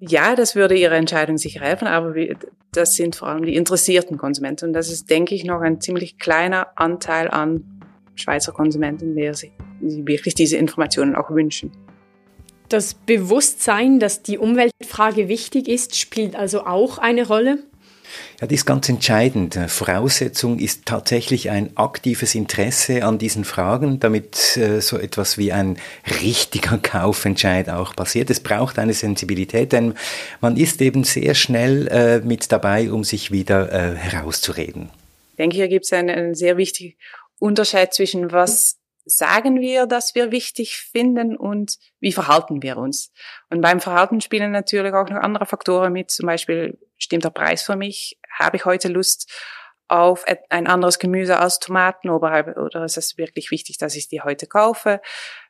Ja, 0.00 0.36
das 0.36 0.54
würde 0.54 0.76
ihre 0.76 0.94
Entscheidung 0.94 1.38
sicher 1.38 1.60
helfen, 1.60 1.88
aber 1.88 2.14
das 2.72 2.94
sind 2.94 3.16
vor 3.16 3.28
allem 3.28 3.44
die 3.44 3.56
interessierten 3.56 4.16
Konsumenten. 4.16 4.66
Und 4.66 4.72
das 4.72 4.90
ist, 4.90 5.10
denke 5.10 5.34
ich, 5.34 5.44
noch 5.44 5.60
ein 5.60 5.80
ziemlich 5.80 6.18
kleiner 6.18 6.68
Anteil 6.76 7.28
an 7.28 7.77
Schweizer 8.18 8.52
Konsumenten, 8.52 9.14
der 9.14 9.34
sich 9.34 9.52
wirklich 9.80 10.34
diese 10.34 10.56
Informationen 10.56 11.14
auch 11.14 11.30
wünschen. 11.30 11.72
Das 12.68 12.94
Bewusstsein, 12.94 13.98
dass 13.98 14.22
die 14.22 14.36
Umweltfrage 14.36 15.28
wichtig 15.28 15.68
ist, 15.68 15.96
spielt 15.96 16.36
also 16.36 16.66
auch 16.66 16.98
eine 16.98 17.26
Rolle. 17.26 17.60
Ja, 18.40 18.46
das 18.46 18.52
ist 18.52 18.66
ganz 18.66 18.88
entscheidend. 18.88 19.58
Voraussetzung 19.68 20.58
ist 20.58 20.86
tatsächlich 20.86 21.50
ein 21.50 21.76
aktives 21.76 22.34
Interesse 22.34 23.04
an 23.04 23.18
diesen 23.18 23.44
Fragen, 23.44 24.00
damit 24.00 24.56
äh, 24.56 24.80
so 24.80 24.98
etwas 24.98 25.38
wie 25.38 25.52
ein 25.52 25.76
richtiger 26.22 26.78
Kaufentscheid 26.78 27.68
auch 27.68 27.94
passiert. 27.96 28.30
Es 28.30 28.40
braucht 28.40 28.78
eine 28.78 28.94
Sensibilität, 28.94 29.72
denn 29.72 29.94
man 30.40 30.56
ist 30.56 30.80
eben 30.80 31.04
sehr 31.04 31.34
schnell 31.34 31.88
äh, 31.88 32.20
mit 32.20 32.50
dabei, 32.52 32.90
um 32.90 33.04
sich 33.04 33.30
wieder 33.30 33.72
äh, 33.72 33.96
herauszureden. 33.96 34.90
Ich 35.32 35.36
denke, 35.36 35.56
hier 35.56 35.68
gibt 35.68 35.84
es 35.84 35.92
einen, 35.92 36.10
einen 36.10 36.34
sehr 36.34 36.56
wichtigen 36.56 36.94
Unterschied 37.38 37.92
zwischen 37.92 38.32
was 38.32 38.78
sagen 39.08 39.60
wir, 39.60 39.86
dass 39.86 40.14
wir 40.14 40.30
wichtig 40.32 40.76
finden 40.76 41.36
und 41.36 41.78
wie 42.00 42.12
verhalten 42.12 42.62
wir 42.62 42.76
uns. 42.76 43.12
Und 43.50 43.60
beim 43.60 43.80
Verhalten 43.80 44.20
spielen 44.20 44.52
natürlich 44.52 44.92
auch 44.92 45.08
noch 45.08 45.16
andere 45.16 45.46
Faktoren 45.46 45.92
mit, 45.92 46.10
zum 46.10 46.26
Beispiel 46.26 46.78
stimmt 46.98 47.24
der 47.24 47.30
Preis 47.30 47.62
für 47.62 47.76
mich, 47.76 48.18
habe 48.30 48.56
ich 48.56 48.64
heute 48.64 48.88
Lust 48.88 49.32
auf 49.88 50.26
ein 50.50 50.66
anderes 50.66 50.98
Gemüse 50.98 51.38
als 51.38 51.60
Tomaten 51.60 52.10
oder, 52.10 52.84
ist 52.84 52.98
es 52.98 53.16
wirklich 53.16 53.50
wichtig, 53.50 53.78
dass 53.78 53.96
ich 53.96 54.08
die 54.08 54.20
heute 54.20 54.46
kaufe? 54.46 55.00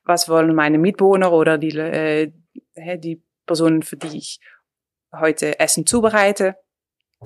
Was 0.04 0.28
wollen 0.28 0.54
meine 0.54 0.78
Mitbewohner 0.78 1.32
oder 1.32 1.58
die, 1.58 1.76
äh, 1.76 2.30
die 2.76 3.24
Personen, 3.46 3.82
für 3.82 3.96
die 3.96 4.16
ich 4.16 4.40
heute 5.12 5.58
Essen 5.58 5.86
zubereite? 5.86 6.54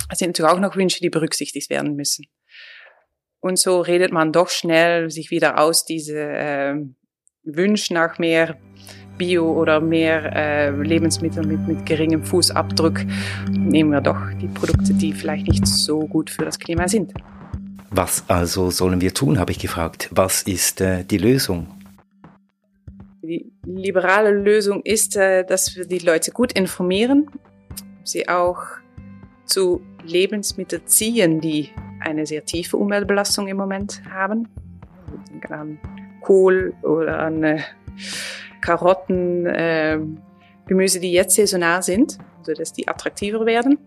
Das 0.09 0.21
sind 0.21 0.29
natürlich 0.29 0.51
auch 0.51 0.59
noch 0.59 0.75
Wünsche, 0.75 1.01
die 1.01 1.11
berücksichtigt 1.11 1.69
werden 1.69 1.97
müssen. 1.97 2.25
Und 3.43 3.59
so 3.59 3.81
redet 3.81 4.13
man 4.13 4.33
doch 4.33 4.49
schnell 4.49 5.11
sich 5.11 5.33
wieder 5.33 5.59
aus 5.59 5.85
diese 5.85 6.21
äh, 6.21 6.77
Wunsch 7.43 7.91
nach 7.91 8.19
mehr 8.21 8.57
Bio 9.19 9.53
oder 9.53 9.81
mehr 9.81 10.35
äh, 10.35 10.71
Lebensmittel 10.71 11.45
mit, 11.45 11.67
mit 11.67 11.85
geringem 11.85 12.23
Fußabdruck. 12.23 13.01
Nehmen 13.51 13.91
wir 13.91 14.01
doch 14.01 14.21
die 14.41 14.47
Produkte, 14.47 14.95
die 14.95 15.13
vielleicht 15.13 15.49
nicht 15.49 15.67
so 15.67 16.07
gut 16.07 16.31
für 16.31 16.45
das 16.45 16.57
Klima 16.61 16.87
sind. 16.87 17.13
Was 17.91 18.23
also 18.29 18.71
sollen 18.71 19.01
wir 19.01 19.13
tun, 19.13 19.41
habe 19.41 19.51
ich 19.51 19.59
gefragt. 19.59 20.09
Was 20.13 20.43
ist 20.43 20.81
äh, 20.81 21.05
die 21.05 21.19
Lösung? 21.19 21.67
Die 23.23 23.53
liberale 23.65 24.31
Lösung 24.31 24.83
ist, 24.85 25.17
äh, 25.17 25.45
dass 25.45 25.77
wir 25.77 25.85
die 25.85 25.99
Leute 25.99 26.31
gut 26.31 26.53
informieren, 26.53 27.29
sie 28.05 28.29
auch 28.29 28.63
zu 29.47 29.83
Lebensmitteln 30.05 30.87
ziehen, 30.87 31.41
die 31.41 31.71
eine 32.03 32.27
sehr 32.27 32.45
tiefe 32.45 32.77
Umweltbelastung 32.77 33.49
im 33.49 33.57
Moment 33.57 34.03
haben. 34.11 34.49
Denken 35.31 35.53
an 35.53 35.79
Kohl 36.21 36.75
oder 36.83 37.21
an 37.21 37.43
äh, 37.43 37.61
Karotten, 38.61 39.47
äh, 39.47 39.99
Gemüse, 40.67 41.01
die 41.01 41.13
jetzt 41.13 41.35
saisonal 41.35 41.83
sind, 41.83 42.19
so 42.43 42.53
dass 42.53 42.73
die 42.73 42.89
attraktiver 42.89 43.45
werden. 43.47 43.79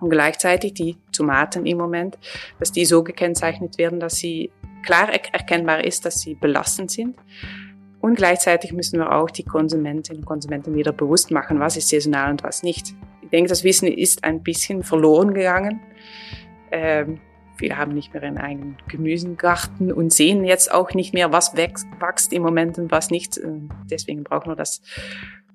Und 0.00 0.10
gleichzeitig 0.10 0.74
die 0.74 0.96
Tomaten 1.12 1.64
im 1.66 1.78
Moment, 1.78 2.18
dass 2.58 2.72
die 2.72 2.84
so 2.84 3.02
gekennzeichnet 3.02 3.78
werden, 3.78 4.00
dass 4.00 4.16
sie 4.16 4.50
klar 4.84 5.08
erkennbar 5.12 5.84
ist, 5.84 6.04
dass 6.04 6.20
sie 6.20 6.34
belastend 6.34 6.90
sind. 6.90 7.16
Und 8.00 8.16
gleichzeitig 8.16 8.72
müssen 8.72 8.98
wir 8.98 9.12
auch 9.12 9.30
die 9.30 9.44
Konsumentinnen 9.44 10.20
und 10.20 10.26
Konsumenten 10.26 10.74
wieder 10.74 10.92
bewusst 10.92 11.30
machen, 11.30 11.58
was 11.58 11.78
ist 11.78 11.88
saisonal 11.88 12.32
und 12.32 12.42
was 12.42 12.62
nicht. 12.62 12.94
Ich 13.22 13.30
denke, 13.30 13.48
das 13.48 13.64
Wissen 13.64 13.88
ist 13.88 14.24
ein 14.24 14.42
bisschen 14.42 14.82
verloren 14.82 15.32
gegangen. 15.32 15.80
Ähm, 16.74 17.20
viele 17.56 17.78
haben 17.78 17.94
nicht 17.94 18.12
mehr 18.12 18.24
einen 18.24 18.38
eigenen 18.38 18.76
Gemüsengarten 18.88 19.92
und 19.92 20.12
sehen 20.12 20.44
jetzt 20.44 20.72
auch 20.72 20.92
nicht 20.92 21.14
mehr, 21.14 21.32
was 21.32 21.56
wächst, 21.56 21.86
wächst 22.00 22.32
im 22.32 22.42
Moment 22.42 22.78
und 22.78 22.90
was 22.90 23.10
nicht. 23.10 23.40
Deswegen 23.88 24.24
brauchen 24.24 24.50
wir 24.50 24.56
das, 24.56 24.82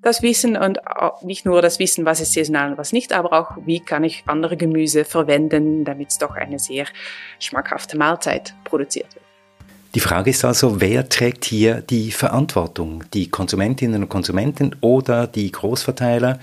das 0.00 0.22
Wissen 0.22 0.56
und 0.56 0.80
nicht 1.22 1.44
nur 1.44 1.60
das 1.60 1.78
Wissen, 1.78 2.06
was 2.06 2.22
ist 2.22 2.32
saisonal 2.32 2.70
und 2.70 2.78
was 2.78 2.94
nicht, 2.94 3.12
aber 3.12 3.34
auch, 3.34 3.58
wie 3.66 3.80
kann 3.80 4.02
ich 4.02 4.24
andere 4.26 4.56
Gemüse 4.56 5.04
verwenden, 5.04 5.84
damit 5.84 6.08
es 6.08 6.16
doch 6.16 6.36
eine 6.36 6.58
sehr 6.58 6.86
schmackhafte 7.38 7.98
Mahlzeit 7.98 8.54
produziert 8.64 9.14
wird. 9.14 9.24
Die 9.94 10.00
Frage 10.00 10.30
ist 10.30 10.44
also, 10.44 10.80
wer 10.80 11.06
trägt 11.08 11.44
hier 11.44 11.82
die 11.82 12.12
Verantwortung? 12.12 13.04
Die 13.12 13.28
Konsumentinnen 13.28 14.04
und 14.04 14.08
Konsumenten 14.08 14.74
oder 14.80 15.26
die 15.26 15.52
Großverteiler? 15.52 16.38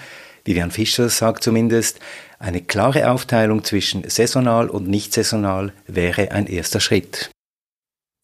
Vivian 0.48 0.72
Fischer 0.72 1.10
sagt 1.10 1.44
zumindest, 1.44 2.00
eine 2.40 2.62
klare 2.62 3.12
Aufteilung 3.12 3.66
zwischen 3.66 4.10
saisonal 4.10 4.70
und 4.70 4.88
nicht 4.88 5.12
saisonal 5.12 5.74
wäre 5.88 6.32
ein 6.32 6.48
erster 6.48 6.80
Schritt. 6.80 7.32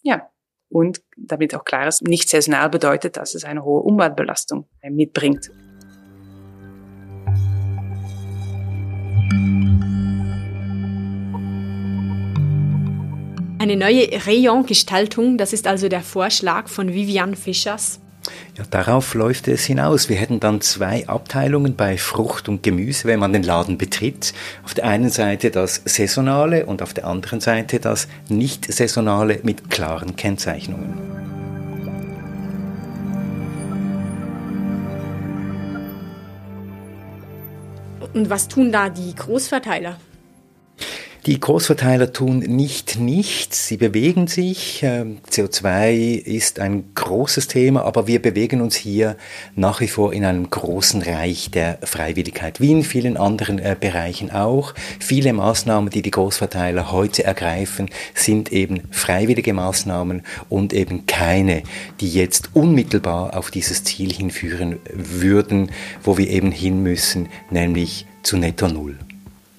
Ja, 0.04 0.30
und 0.70 1.02
damit 1.18 1.54
auch 1.54 1.66
klar 1.66 1.86
ist, 1.86 2.02
nicht 2.02 2.30
saisonal 2.30 2.70
bedeutet, 2.70 3.18
dass 3.18 3.36
es 3.36 3.44
eine 3.44 3.66
hohe 3.66 3.82
Umweltbelastung 3.82 4.70
mitbringt. 4.90 5.52
Eine 13.60 13.76
neue 13.76 14.08
Rayon-Gestaltung, 14.26 15.38
das 15.38 15.52
ist 15.52 15.68
also 15.68 15.90
der 15.90 16.02
Vorschlag 16.02 16.70
von 16.70 16.94
Vivian 16.94 17.36
Fischers. 17.36 18.00
Ja, 18.58 18.64
darauf 18.70 19.14
läuft 19.14 19.48
es 19.48 19.66
hinaus. 19.66 20.10
Wir 20.10 20.18
hätten 20.18 20.40
dann 20.40 20.62
zwei 20.62 21.08
Abteilungen 21.08 21.76
bei 21.76 21.98
Frucht 21.98 22.48
und 22.48 22.64
Gemüse, 22.64 23.06
wenn 23.06 23.20
man 23.20 23.34
den 23.34 23.44
Laden 23.44 23.78
betritt. 23.78 24.34
Auf 24.64 24.74
der 24.74 24.86
einen 24.86 25.10
Seite 25.10 25.52
das 25.52 25.82
Saisonale 25.86 26.66
und 26.66 26.82
auf 26.82 26.94
der 26.94 27.08
anderen 27.08 27.42
Seite 27.42 27.80
das 27.80 28.08
Nicht-Saisonale 28.30 29.40
mit 29.44 29.70
klaren 29.70 30.16
Kennzeichnungen. 30.16 31.14
Und 38.14 38.30
was 38.30 38.48
tun 38.48 38.72
da 38.72 38.90
die 38.90 39.16
Großverteiler? 39.16 39.98
Die 41.26 41.40
Großverteiler 41.40 42.12
tun 42.12 42.40
nicht 42.40 43.00
nichts, 43.00 43.66
sie 43.68 43.78
bewegen 43.78 44.28
sich. 44.28 44.82
Ähm, 44.84 45.20
CO2 45.32 46.18
ist 46.18 46.60
ein 46.60 46.84
großes 46.96 47.48
Thema, 47.48 47.86
aber 47.86 48.08
wir 48.08 48.22
bewegen 48.22 48.60
uns 48.60 48.76
hier 48.76 49.16
nach 49.56 49.80
wie 49.80 49.88
vor 49.88 50.12
in 50.12 50.26
einem 50.26 50.50
großen 50.50 51.02
Reich 51.02 51.50
der 51.50 51.78
Freiwilligkeit, 51.82 52.60
wie 52.60 52.74
in 52.74 52.84
vielen 52.84 53.16
anderen 53.16 53.60
äh, 53.60 53.78
Bereichen 53.80 54.32
auch. 54.32 54.74
Viele 55.00 55.32
Maßnahmen, 55.32 55.90
die 55.90 56.02
die 56.02 56.12
Großverteiler 56.12 56.92
heute 56.92 57.24
ergreifen, 57.24 57.90
sind 58.14 58.52
eben 58.52 58.82
freiwillige 58.92 59.54
Maßnahmen 59.54 60.24
und 60.50 60.74
eben 60.74 61.06
keine, 61.06 61.64
die 62.02 62.10
jetzt 62.10 62.50
unmittelbar 62.54 63.38
auf 63.38 63.50
dieses 63.50 63.86
Ziel 63.86 64.12
hinführen 64.12 64.80
würden, 64.92 65.72
wo 66.04 66.18
wir 66.18 66.30
eben 66.30 66.52
hin 66.52 66.84
müssen, 66.84 67.30
nämlich 67.50 68.08
zu 68.24 68.36
Netto 68.36 68.68
Null. 68.68 68.98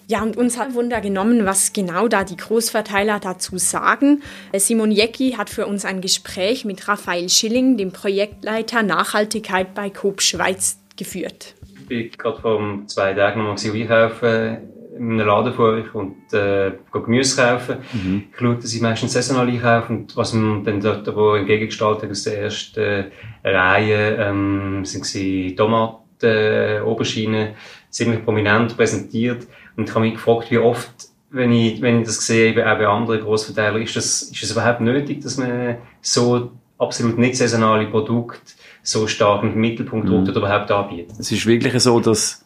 Ja, 0.07 0.23
und 0.23 0.37
uns 0.37 0.59
hat 0.59 0.75
Wunder 0.75 1.01
genommen, 1.01 1.47
was 1.47 1.73
genau 1.73 2.09
da 2.09 2.25
die 2.25 2.37
Großverteiler 2.37 3.21
dazu 3.21 3.57
sagen. 3.57 4.23
Simon 4.55 4.91
Jecki 4.91 5.33
hat 5.33 5.49
für 5.49 5.67
uns 5.67 5.85
ein 5.85 6.03
Gespräch 6.03 6.65
mit 6.65 6.87
Raphael 6.89 7.29
Schilling, 7.31 7.79
dem 7.79 7.93
Projektleiter 7.93 8.83
Nachhaltigkeit 8.83 9.75
bei 9.75 9.89
Coop 9.89 10.21
Schweiz, 10.21 10.79
geführt. 10.97 11.55
Ich 11.81 11.87
bin 11.87 12.11
gerade 12.11 12.41
vor 12.41 12.83
zwei 12.87 13.15
Tagen 13.15 13.43
noch 13.43 13.57
mal 13.57 13.73
einkaufen 13.73 14.75
in 14.97 15.13
einem 15.13 15.27
Laden 15.27 15.53
vor 15.53 15.71
euch 15.71 15.93
und 15.95 16.33
äh, 16.33 16.73
Gemüse 16.93 17.43
kaufen. 17.43 17.79
Mhm. 17.93 18.25
Ich 18.31 18.39
schaue, 18.39 18.57
dass 18.57 18.75
ich 18.75 18.81
meistens 18.81 19.13
saisonal 19.13 19.49
einkaufe 19.49 19.93
und 19.93 20.17
was 20.17 20.35
man 20.35 20.65
dann 20.65 20.81
dort 20.81 21.15
wo 21.17 21.35
entgegengestaltet 21.35 22.11
aus 22.11 22.25
der 22.25 22.43
ersten 22.43 23.07
Reihe 23.43 24.17
ähm, 24.21 24.85
sind 24.85 25.05
sie 25.05 25.55
Tomaten, 25.57 26.04
äh, 26.23 26.81
Auberginen, 26.81 27.55
ziemlich 27.91 28.25
prominent 28.25 28.77
präsentiert. 28.77 29.47
Und 29.77 29.89
ich 29.89 29.95
habe 29.95 30.05
mich 30.05 30.15
gefragt, 30.15 30.51
wie 30.51 30.59
oft, 30.59 30.93
wenn 31.31 31.53
ich, 31.53 31.81
wenn 31.81 32.01
ich 32.01 32.07
das 32.07 32.27
sehe, 32.27 32.51
eben 32.51 32.63
auch 32.63 32.79
bei 32.79 32.87
anderen 32.87 33.21
Grossverteilern, 33.21 33.83
ist 33.83 33.97
das, 33.97 34.23
ist 34.23 34.43
das 34.43 34.53
überhaupt 34.53 34.81
nötig, 34.81 35.23
dass 35.23 35.37
man 35.37 35.79
so 36.01 36.53
absolut 36.79 37.19
nicht 37.19 37.37
saisonale 37.37 37.87
Produkte 37.87 38.41
so 38.83 39.07
stark 39.07 39.43
im 39.43 39.55
Mittelpunkt 39.55 40.09
mhm. 40.09 40.23
oder 40.23 40.37
überhaupt 40.37 40.71
anbietet? 40.71 41.19
Es 41.19 41.33
ist 41.33 41.47
wirklich 41.47 41.83
so, 41.83 41.99
dass 42.01 42.45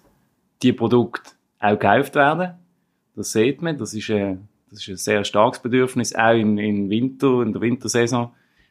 die 0.63 0.73
Produkte 0.73 1.33
auch 1.59 1.79
gekauft 1.79 2.15
werden. 2.15 2.55
Das 3.17 3.33
sieht 3.33 3.63
man. 3.63 3.77
Das 3.77 3.95
ist 3.95 4.11
ein, 4.11 4.49
das 4.71 4.81
ist 4.81 4.89
ein 4.89 4.97
sehr 4.97 5.25
starkes 5.25 5.61
Bedürfnis, 5.61 6.15
auch 6.15 6.35
im 6.35 6.57
Winter, 6.57 7.43
in 7.43 7.53
der 7.53 7.61
Wintersaison. 7.61 8.31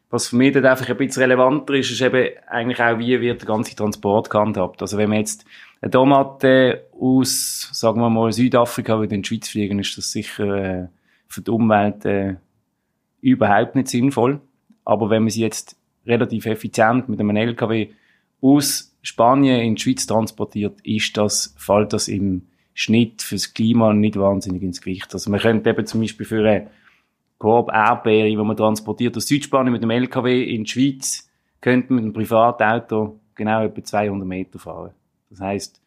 Was 0.09 0.29
für 0.29 0.37
mich 0.37 0.53
dann 0.53 0.65
einfach 0.65 0.89
ein 0.89 0.97
bisschen 0.97 1.23
relevanter 1.23 1.73
ist, 1.73 1.91
ist 1.91 2.01
eben 2.01 2.29
eigentlich 2.47 2.79
auch, 2.79 2.97
wie 2.97 3.19
wird 3.19 3.41
der 3.41 3.47
ganze 3.47 3.75
Transport 3.75 4.29
gehandhabt. 4.29 4.81
Also 4.81 4.97
wenn 4.97 5.09
man 5.09 5.19
jetzt 5.19 5.45
eine 5.81 5.91
Tomate 5.91 6.85
aus, 6.97 7.69
sagen 7.73 7.99
wir 7.99 8.09
mal, 8.09 8.31
Südafrika 8.31 8.99
würde 8.99 9.15
in 9.15 9.21
die 9.21 9.27
Schweiz 9.27 9.49
fliegen, 9.49 9.79
ist 9.79 9.97
das 9.97 10.11
sicher 10.11 10.55
äh, 10.55 10.87
für 11.27 11.41
die 11.41 11.51
Umwelt 11.51 12.05
äh, 12.05 12.35
überhaupt 13.21 13.75
nicht 13.75 13.89
sinnvoll. 13.89 14.39
Aber 14.85 15.09
wenn 15.09 15.23
man 15.23 15.29
sie 15.29 15.41
jetzt 15.41 15.75
relativ 16.05 16.45
effizient 16.45 17.09
mit 17.09 17.19
einem 17.19 17.35
LKW 17.35 17.89
aus 18.41 18.95
Spanien 19.01 19.59
in 19.59 19.75
die 19.75 19.81
Schweiz 19.81 20.07
transportiert, 20.07 20.79
ist 20.81 21.17
das, 21.17 21.53
fällt 21.57 21.91
das 21.91 22.07
im 22.07 22.43
Schnitt 22.73 23.21
fürs 23.21 23.53
Klima 23.53 23.93
nicht 23.93 24.17
wahnsinnig 24.17 24.61
ins 24.61 24.81
Gewicht. 24.81 25.13
Also 25.13 25.29
man 25.31 25.39
könnte 25.39 25.69
eben 25.69 25.85
zum 25.85 26.01
Beispiel 26.01 26.25
für 26.25 26.39
eine 26.39 26.67
Korb 27.37 27.71
Erdbeere, 27.71 28.29
die 28.29 28.35
man 28.35 28.57
transportiert 28.57 29.15
aus 29.15 29.27
Südspanien 29.27 29.71
mit 29.71 29.83
dem 29.83 29.91
LKW 29.91 30.43
in 30.43 30.63
die 30.63 30.69
Schweiz, 30.69 31.29
könnte 31.61 31.93
man 31.93 32.03
mit 32.03 32.03
einem 32.05 32.13
Privatauto 32.13 33.19
genau 33.35 33.63
etwa 33.63 33.83
200 33.83 34.27
Meter 34.27 34.59
fahren. 34.59 34.91
Das 35.29 35.39
heißt, 35.39 35.81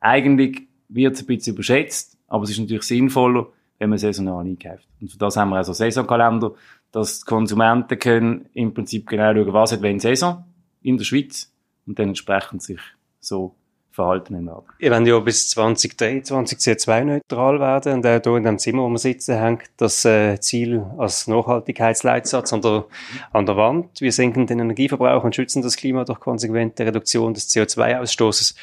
eigentlich 0.00 0.62
wird 0.88 1.14
es 1.14 1.22
ein 1.22 1.26
bisschen 1.26 1.54
überschätzt, 1.54 2.18
aber 2.28 2.44
es 2.44 2.50
ist 2.50 2.58
natürlich 2.58 2.84
sinnvoller, 2.84 3.46
wenn 3.78 3.90
man 3.90 3.98
saisonal 3.98 4.44
einkauft. 4.44 4.86
Und 5.00 5.10
für 5.10 5.18
das 5.18 5.36
haben 5.36 5.50
wir 5.50 5.56
also 5.56 5.72
Saisonkalender, 5.72 6.54
dass 6.92 7.20
die 7.20 7.26
Konsumenten 7.26 7.98
können 7.98 8.48
im 8.54 8.72
Prinzip 8.72 9.06
genau 9.06 9.34
schauen, 9.34 9.52
was 9.52 9.72
hat 9.72 9.82
wenn 9.82 10.00
Saison 10.00 10.44
in 10.82 10.96
der 10.96 11.04
Schweiz 11.04 11.52
und 11.86 11.98
dann 11.98 12.08
entsprechend 12.08 12.62
sich 12.62 12.80
so 13.20 13.54
verhalten 13.96 14.34
im 14.34 14.46
Laden. 14.46 14.64
Ihr 14.78 14.92
wollt 14.92 15.06
ja 15.06 15.18
bis 15.18 15.48
2023 15.50 16.58
CO2-neutral 16.58 17.58
werden 17.58 17.94
und 17.94 18.06
auch 18.06 18.22
hier 18.22 18.36
in 18.36 18.44
dem 18.44 18.58
Zimmer, 18.58 18.82
wo 18.82 18.88
wir 18.90 18.98
sitzen, 18.98 19.38
hängt 19.38 19.70
das 19.78 20.04
äh, 20.04 20.38
Ziel 20.38 20.84
als 20.98 21.26
Nachhaltigkeitsleitsatz 21.26 22.52
an 22.52 22.60
der, 22.60 22.84
an 23.32 23.46
der 23.46 23.56
Wand. 23.56 24.00
Wir 24.00 24.12
senken 24.12 24.46
den 24.46 24.60
Energieverbrauch 24.60 25.24
und 25.24 25.34
schützen 25.34 25.62
das 25.62 25.76
Klima 25.76 26.04
durch 26.04 26.20
konsequente 26.20 26.86
Reduktion 26.86 27.34
des 27.34 27.48
CO2-Ausstoßes. 27.48 28.54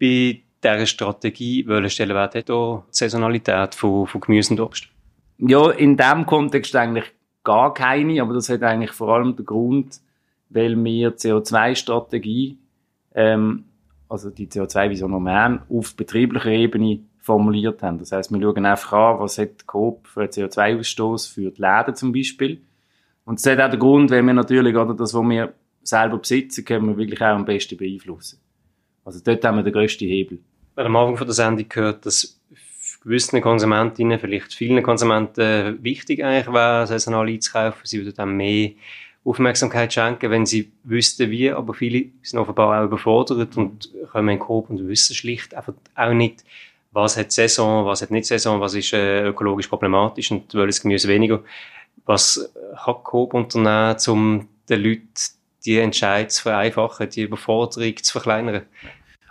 Bei 0.00 0.40
dieser 0.64 0.86
Strategie, 0.86 1.66
welchen 1.68 1.90
Stellenwert 1.90 2.34
hat 2.34 2.46
hier 2.46 2.82
die 2.88 2.96
Saisonalität 2.96 3.74
von, 3.74 4.06
von 4.06 4.20
Gemüse 4.20 4.54
und 4.54 4.60
Obst? 4.60 4.88
Ja, 5.38 5.70
in 5.70 5.96
diesem 5.96 6.26
Kontext 6.26 6.74
eigentlich 6.74 7.12
gar 7.44 7.72
keine, 7.72 8.20
aber 8.20 8.34
das 8.34 8.48
hat 8.48 8.62
eigentlich 8.62 8.92
vor 8.92 9.14
allem 9.14 9.36
den 9.36 9.46
Grund, 9.46 10.00
weil 10.48 10.76
wir 10.82 11.16
CO2-Strategie 11.16 12.58
ähm, 13.14 13.64
also 14.10 14.30
die 14.30 14.48
CO2-Vision, 14.48 15.12
die 15.12 15.24
wir 15.24 15.32
haben, 15.32 15.62
auf 15.70 15.94
betrieblicher 15.94 16.50
Ebene 16.50 17.00
formuliert 17.20 17.82
haben. 17.82 17.98
Das 17.98 18.12
heißt, 18.12 18.32
wir 18.32 18.40
schauen 18.40 18.66
einfach 18.66 18.92
an, 18.92 19.20
was 19.20 19.38
hat 19.38 19.66
Coop 19.66 20.06
für 20.08 20.22
einen 20.22 20.30
CO2-Ausstoß 20.30 21.32
für 21.32 21.50
die 21.50 21.60
Läden 21.60 21.94
zum 21.94 22.12
Beispiel. 22.12 22.60
Und 23.24 23.38
das 23.38 23.50
hat 23.50 23.60
auch 23.60 23.70
den 23.70 23.78
Grund, 23.78 24.10
weil 24.10 24.22
wir 24.22 24.32
natürlich, 24.32 24.74
oder 24.74 24.94
das, 24.94 25.14
was 25.14 25.22
wir 25.22 25.54
selber 25.82 26.18
besitzen, 26.18 26.64
können 26.64 26.88
wir 26.88 26.96
wirklich 26.96 27.20
auch 27.20 27.36
am 27.36 27.44
besten 27.44 27.76
beeinflussen. 27.76 28.40
Also 29.04 29.20
dort 29.22 29.44
haben 29.44 29.56
wir 29.56 29.62
den 29.62 29.72
grössten 29.72 30.08
Hebel. 30.08 30.40
Wir 30.74 30.84
haben 30.84 30.96
am 30.96 31.02
Anfang 31.02 31.18
von 31.18 31.26
der 31.26 31.34
Sendung 31.34 31.68
gehört, 31.68 32.04
dass 32.04 32.40
gewissen 33.02 33.40
Konsumentinnen, 33.40 34.18
vielleicht 34.18 34.52
vielen 34.52 34.82
Konsumenten 34.82 35.82
wichtig 35.82 36.24
eigentlich 36.24 36.52
wäre, 36.52 36.86
saisonal 36.86 37.28
einzukaufen. 37.28 37.80
Sie 37.84 37.98
würden 37.98 38.14
dann 38.14 38.36
mehr 38.36 38.72
Aufmerksamkeit 39.24 39.92
schenken, 39.92 40.30
wenn 40.30 40.46
sie 40.46 40.72
wüssten 40.82 41.30
wie, 41.30 41.50
aber 41.50 41.74
viele 41.74 42.06
sind 42.22 42.38
offenbar 42.38 42.80
auch 42.80 42.86
überfordert 42.86 43.56
und 43.56 43.90
kommen 44.10 44.30
in 44.30 44.38
Coop 44.38 44.70
und 44.70 44.88
wissen 44.88 45.14
schlicht 45.14 45.54
einfach 45.54 45.74
auch 45.94 46.12
nicht, 46.12 46.44
was 46.92 47.16
hat 47.16 47.30
Saison, 47.30 47.84
was 47.84 48.02
hat 48.02 48.10
nicht 48.10 48.26
Saison, 48.26 48.60
was 48.60 48.74
ist 48.74 48.92
äh, 48.92 49.28
ökologisch 49.28 49.68
problematisch 49.68 50.30
und 50.30 50.54
welches 50.54 50.80
Gemüse 50.80 51.08
weniger. 51.08 51.42
Was 52.06 52.52
kann 52.84 53.04
Coop 53.04 53.34
unternehmen, 53.34 53.96
um 54.08 54.48
den 54.68 54.82
Leuten 54.82 55.12
die 55.64 55.78
Entscheidung 55.78 56.30
zu 56.30 56.42
vereinfachen, 56.42 57.10
die 57.10 57.22
Überforderung 57.22 57.96
zu 57.98 58.12
verkleinern? 58.12 58.62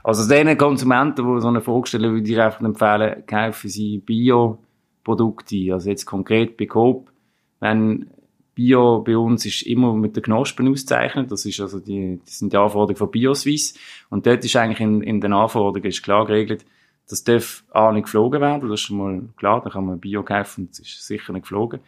Also 0.04 0.30
den 0.30 0.58
Konsumenten, 0.58 1.36
die 1.36 1.42
so 1.42 1.48
eine 1.48 1.62
stellen, 1.86 2.14
würde 2.14 2.30
ich 2.30 2.40
einfach 2.40 2.62
empfehlen, 2.62 3.26
kaufen 3.26 3.70
sie 3.70 3.98
Bioprodukte. 3.98 5.74
Also 5.74 5.90
jetzt 5.90 6.06
konkret 6.06 6.56
bei 6.56 6.68
Coop, 6.68 7.12
wenn 7.60 8.10
Bio 8.60 9.00
bei 9.00 9.16
uns 9.16 9.46
ist 9.46 9.62
immer 9.62 9.94
mit 9.94 10.18
den 10.18 10.24
Knospen 10.24 10.68
auszeichnet. 10.68 11.32
Das 11.32 11.46
ist 11.46 11.62
also 11.62 11.80
die, 11.80 12.20
das 12.26 12.40
sind 12.40 12.52
die 12.52 12.58
Anforderungen 12.58 12.98
von 12.98 13.10
BioSwiss. 13.10 13.74
Und 14.10 14.26
dort 14.26 14.44
ist 14.44 14.54
eigentlich 14.58 14.82
in, 14.82 15.02
in 15.02 15.22
den 15.22 15.32
Anforderungen 15.32 15.88
ist 15.88 16.04
klar 16.04 16.26
geregelt, 16.26 16.66
das 17.08 17.24
darf 17.24 17.64
A 17.72 17.94
nicht 17.94 18.04
geflogen 18.04 18.42
werden. 18.42 18.70
Das 18.70 18.82
ist 18.82 18.90
mal 18.90 19.22
klar. 19.38 19.62
Da 19.64 19.70
kann 19.70 19.86
man 19.86 20.02
Bio 20.02 20.24
kaufen. 20.24 20.68
Das 20.72 20.80
ist 20.80 21.08
sicher 21.08 21.32
nicht 21.32 21.44
geflogen. 21.44 21.80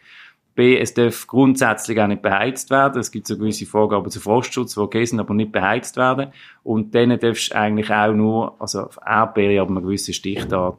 B, 0.54 0.78
es 0.78 0.94
darf 0.94 1.26
grundsätzlich 1.26 2.00
auch 2.00 2.06
nicht 2.06 2.22
beheizt 2.22 2.70
werden. 2.70 2.98
Es 3.00 3.12
gibt 3.12 3.26
so 3.26 3.36
gewisse 3.36 3.66
Vorgaben 3.66 4.10
zu 4.10 4.20
Frostschutz, 4.20 4.72
die 4.72 4.80
okay 4.80 5.04
sind, 5.04 5.20
aber 5.20 5.34
nicht 5.34 5.52
beheizt 5.52 5.98
werden. 5.98 6.32
Und 6.62 6.94
dann 6.94 7.18
darfst 7.18 7.50
du 7.50 7.54
eigentlich 7.54 7.90
auch 7.90 8.14
nur, 8.14 8.58
also 8.58 8.84
auf 8.84 8.98
Erdbeere, 9.04 9.60
aber 9.60 9.72
einen 9.72 9.82
gewissen 9.82 10.14
Stichtag 10.14 10.78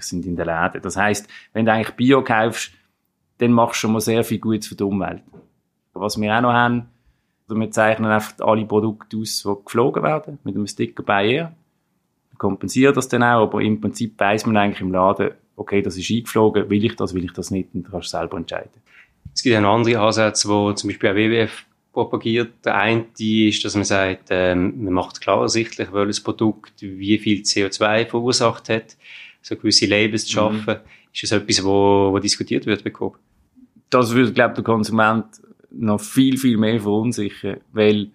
sind 0.00 0.26
in 0.26 0.36
den 0.36 0.46
Läden. 0.46 0.82
Das 0.82 0.98
heisst, 0.98 1.28
wenn 1.54 1.64
du 1.64 1.72
eigentlich 1.72 1.96
Bio 1.96 2.22
kaufst, 2.22 2.72
dann 3.42 3.52
machst 3.52 3.76
du 3.76 3.80
schon 3.80 3.92
mal 3.92 4.00
sehr 4.00 4.22
viel 4.22 4.38
Gutes 4.38 4.68
für 4.68 4.76
die 4.76 4.84
Umwelt. 4.84 5.22
Was 5.94 6.20
wir 6.20 6.36
auch 6.36 6.40
noch 6.40 6.52
haben, 6.52 6.88
also 7.48 7.60
wir 7.60 7.70
zeichnen 7.70 8.10
einfach 8.10 8.38
alle 8.38 8.64
Produkte 8.64 9.16
aus, 9.16 9.42
die 9.42 9.64
geflogen 9.64 10.02
werden, 10.02 10.38
mit 10.44 10.54
einem 10.54 10.66
Sticker 10.66 11.02
bei 11.02 11.26
ihr. 11.26 11.52
Kompensiert 12.38 12.96
das 12.96 13.08
dann 13.08 13.22
auch, 13.22 13.42
aber 13.42 13.60
im 13.60 13.80
Prinzip 13.80 14.18
weiss 14.18 14.46
man 14.46 14.56
eigentlich 14.56 14.80
im 14.80 14.92
Laden, 14.92 15.32
okay, 15.56 15.82
das 15.82 15.96
ist 15.96 16.10
eingeflogen, 16.10 16.70
will 16.70 16.84
ich 16.84 16.96
das, 16.96 17.14
will 17.14 17.24
ich 17.24 17.32
das 17.32 17.50
nicht, 17.50 17.74
und 17.74 17.82
du 17.84 17.90
kannst 17.90 18.10
selber 18.10 18.36
entscheiden. 18.36 18.80
Es 19.34 19.42
gibt 19.42 19.54
ja 19.54 19.60
noch 19.60 19.74
andere 19.74 20.00
Ansätze, 20.00 20.48
wo 20.48 20.72
zum 20.72 20.88
Beispiel 20.88 21.10
auch 21.10 21.14
WWF 21.14 21.64
propagiert. 21.92 22.52
Der 22.64 22.76
eine 22.76 23.06
ist, 23.18 23.64
dass 23.64 23.74
man 23.74 23.84
sagt, 23.84 24.28
ähm, 24.30 24.84
man 24.84 24.94
macht 24.94 25.20
klar 25.20 25.42
ersichtlich, 25.42 25.92
welches 25.92 26.20
Produkt 26.20 26.74
wie 26.80 27.18
viel 27.18 27.42
CO2 27.42 28.06
verursacht 28.06 28.68
hat, 28.68 28.96
so 29.40 29.56
gewisse 29.56 29.86
Labels 29.86 30.26
zu 30.26 30.30
mhm. 30.30 30.34
schaffen. 30.34 30.74
Mhm. 30.74 30.88
Ist 31.12 31.22
das 31.24 31.32
etwas, 31.32 31.64
wo, 31.64 32.12
wo 32.12 32.18
diskutiert 32.18 32.66
wird 32.66 32.82
bei 32.82 32.90
Coop? 32.90 33.18
Das 33.92 34.14
würde, 34.14 34.32
glaube 34.32 34.54
der 34.54 34.64
Konsument 34.64 35.26
noch 35.70 36.00
viel, 36.00 36.36
viel 36.36 36.56
mehr 36.56 36.80
verunsichern, 36.80 37.60
weil 37.72 38.10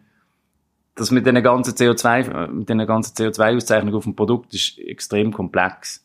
das 0.96 1.12
mit 1.12 1.26
den 1.26 1.42
ganzen 1.44 1.74
CO2, 1.74 2.48
mit 2.48 2.70
den 2.70 2.86
ganzen 2.86 3.16
CO2-Auszeichnungen 3.16 3.96
auf 3.96 4.04
dem 4.04 4.16
Produkt 4.16 4.54
ist 4.54 4.80
extrem 4.80 5.32
komplex. 5.32 6.04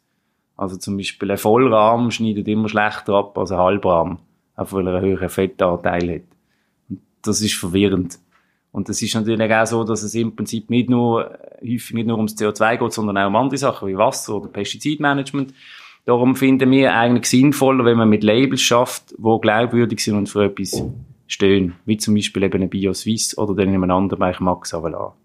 Also 0.56 0.76
zum 0.76 0.96
Beispiel 0.96 1.30
ein 1.30 1.38
Vollrahmen 1.38 2.10
schneidet 2.10 2.46
immer 2.46 2.68
schlechter 2.68 3.14
ab 3.14 3.36
als 3.38 3.50
ein 3.50 3.58
Halbrahmen, 3.58 4.18
auch 4.54 4.72
weil 4.72 4.86
er 4.86 4.96
einen 4.96 5.04
höheren 5.06 5.30
Fettanteil 5.30 6.16
hat. 6.16 6.36
Und 6.90 7.00
das 7.22 7.40
ist 7.40 7.54
verwirrend. 7.54 8.18
Und 8.70 8.88
es 8.88 9.00
ist 9.02 9.14
natürlich 9.14 9.52
auch 9.52 9.66
so, 9.66 9.84
dass 9.84 10.02
es 10.02 10.14
im 10.14 10.36
Prinzip 10.36 10.70
nicht 10.70 10.88
nur, 10.88 11.38
häufig 11.60 11.92
nicht 11.92 12.06
nur 12.06 12.16
ums 12.16 12.36
CO2 12.36 12.78
geht, 12.78 12.92
sondern 12.92 13.18
auch 13.18 13.26
um 13.28 13.36
andere 13.36 13.58
Sachen 13.58 13.88
wie 13.88 13.96
Wasser 13.96 14.36
oder 14.36 14.48
Pestizidmanagement. 14.48 15.52
Darum 16.04 16.34
finden 16.34 16.70
wir 16.70 16.94
eigentlich 16.94 17.26
sinnvoller, 17.26 17.84
wenn 17.84 17.96
man 17.96 18.08
mit 18.08 18.24
Labels 18.24 18.60
schafft, 18.60 19.12
die 19.16 19.40
glaubwürdig 19.40 20.00
sind 20.00 20.16
und 20.16 20.28
für 20.28 20.44
etwas 20.44 20.82
stehen. 21.28 21.74
Wie 21.84 21.96
zum 21.96 22.14
Beispiel 22.14 22.42
eben 22.42 22.62
ein 22.62 22.70
BioSwiss 22.70 23.38
oder 23.38 23.54
dann 23.54 23.68
in 23.68 23.82
einem 23.82 23.90
anderen 23.90 24.34
Max 24.40 24.74
Avalar. 24.74 25.16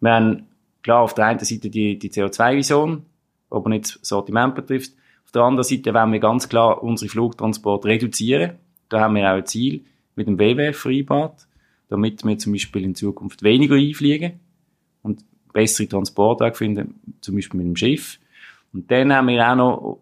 Wir 0.00 0.10
haben 0.12 0.46
klar 0.82 1.00
auf 1.00 1.14
der 1.14 1.26
einen 1.26 1.38
Seite 1.38 1.70
die, 1.70 1.98
die 1.98 2.10
CO2-Vision, 2.10 3.02
aber 3.50 3.68
nicht 3.70 3.84
das 3.84 4.08
Sortiment 4.08 4.54
betrifft. 4.54 4.92
Auf 5.24 5.32
der 5.32 5.42
anderen 5.42 5.64
Seite 5.64 5.94
wollen 5.94 6.12
wir 6.12 6.20
ganz 6.20 6.48
klar 6.48 6.82
unsere 6.82 7.08
Flugtransporte 7.08 7.88
reduzieren. 7.88 8.52
Da 8.88 9.00
haben 9.00 9.14
wir 9.14 9.30
auch 9.30 9.36
ein 9.36 9.46
Ziel 9.46 9.84
mit 10.14 10.26
dem 10.26 10.38
WWF 10.38 10.78
vereinbart, 10.78 11.46
damit 11.88 12.24
wir 12.24 12.36
zum 12.36 12.52
Beispiel 12.52 12.84
in 12.84 12.94
Zukunft 12.94 13.42
weniger 13.42 13.76
einfliegen 13.76 14.40
und 15.02 15.24
bessere 15.54 15.88
Transportwege 15.88 16.54
finden, 16.54 17.00
zum 17.20 17.36
Beispiel 17.36 17.58
mit 17.58 17.66
dem 17.66 17.76
Schiff. 17.76 18.18
Und 18.72 18.90
dann 18.90 19.12
haben 19.12 19.28
wir 19.28 19.50
auch 19.50 19.54
noch 19.54 19.98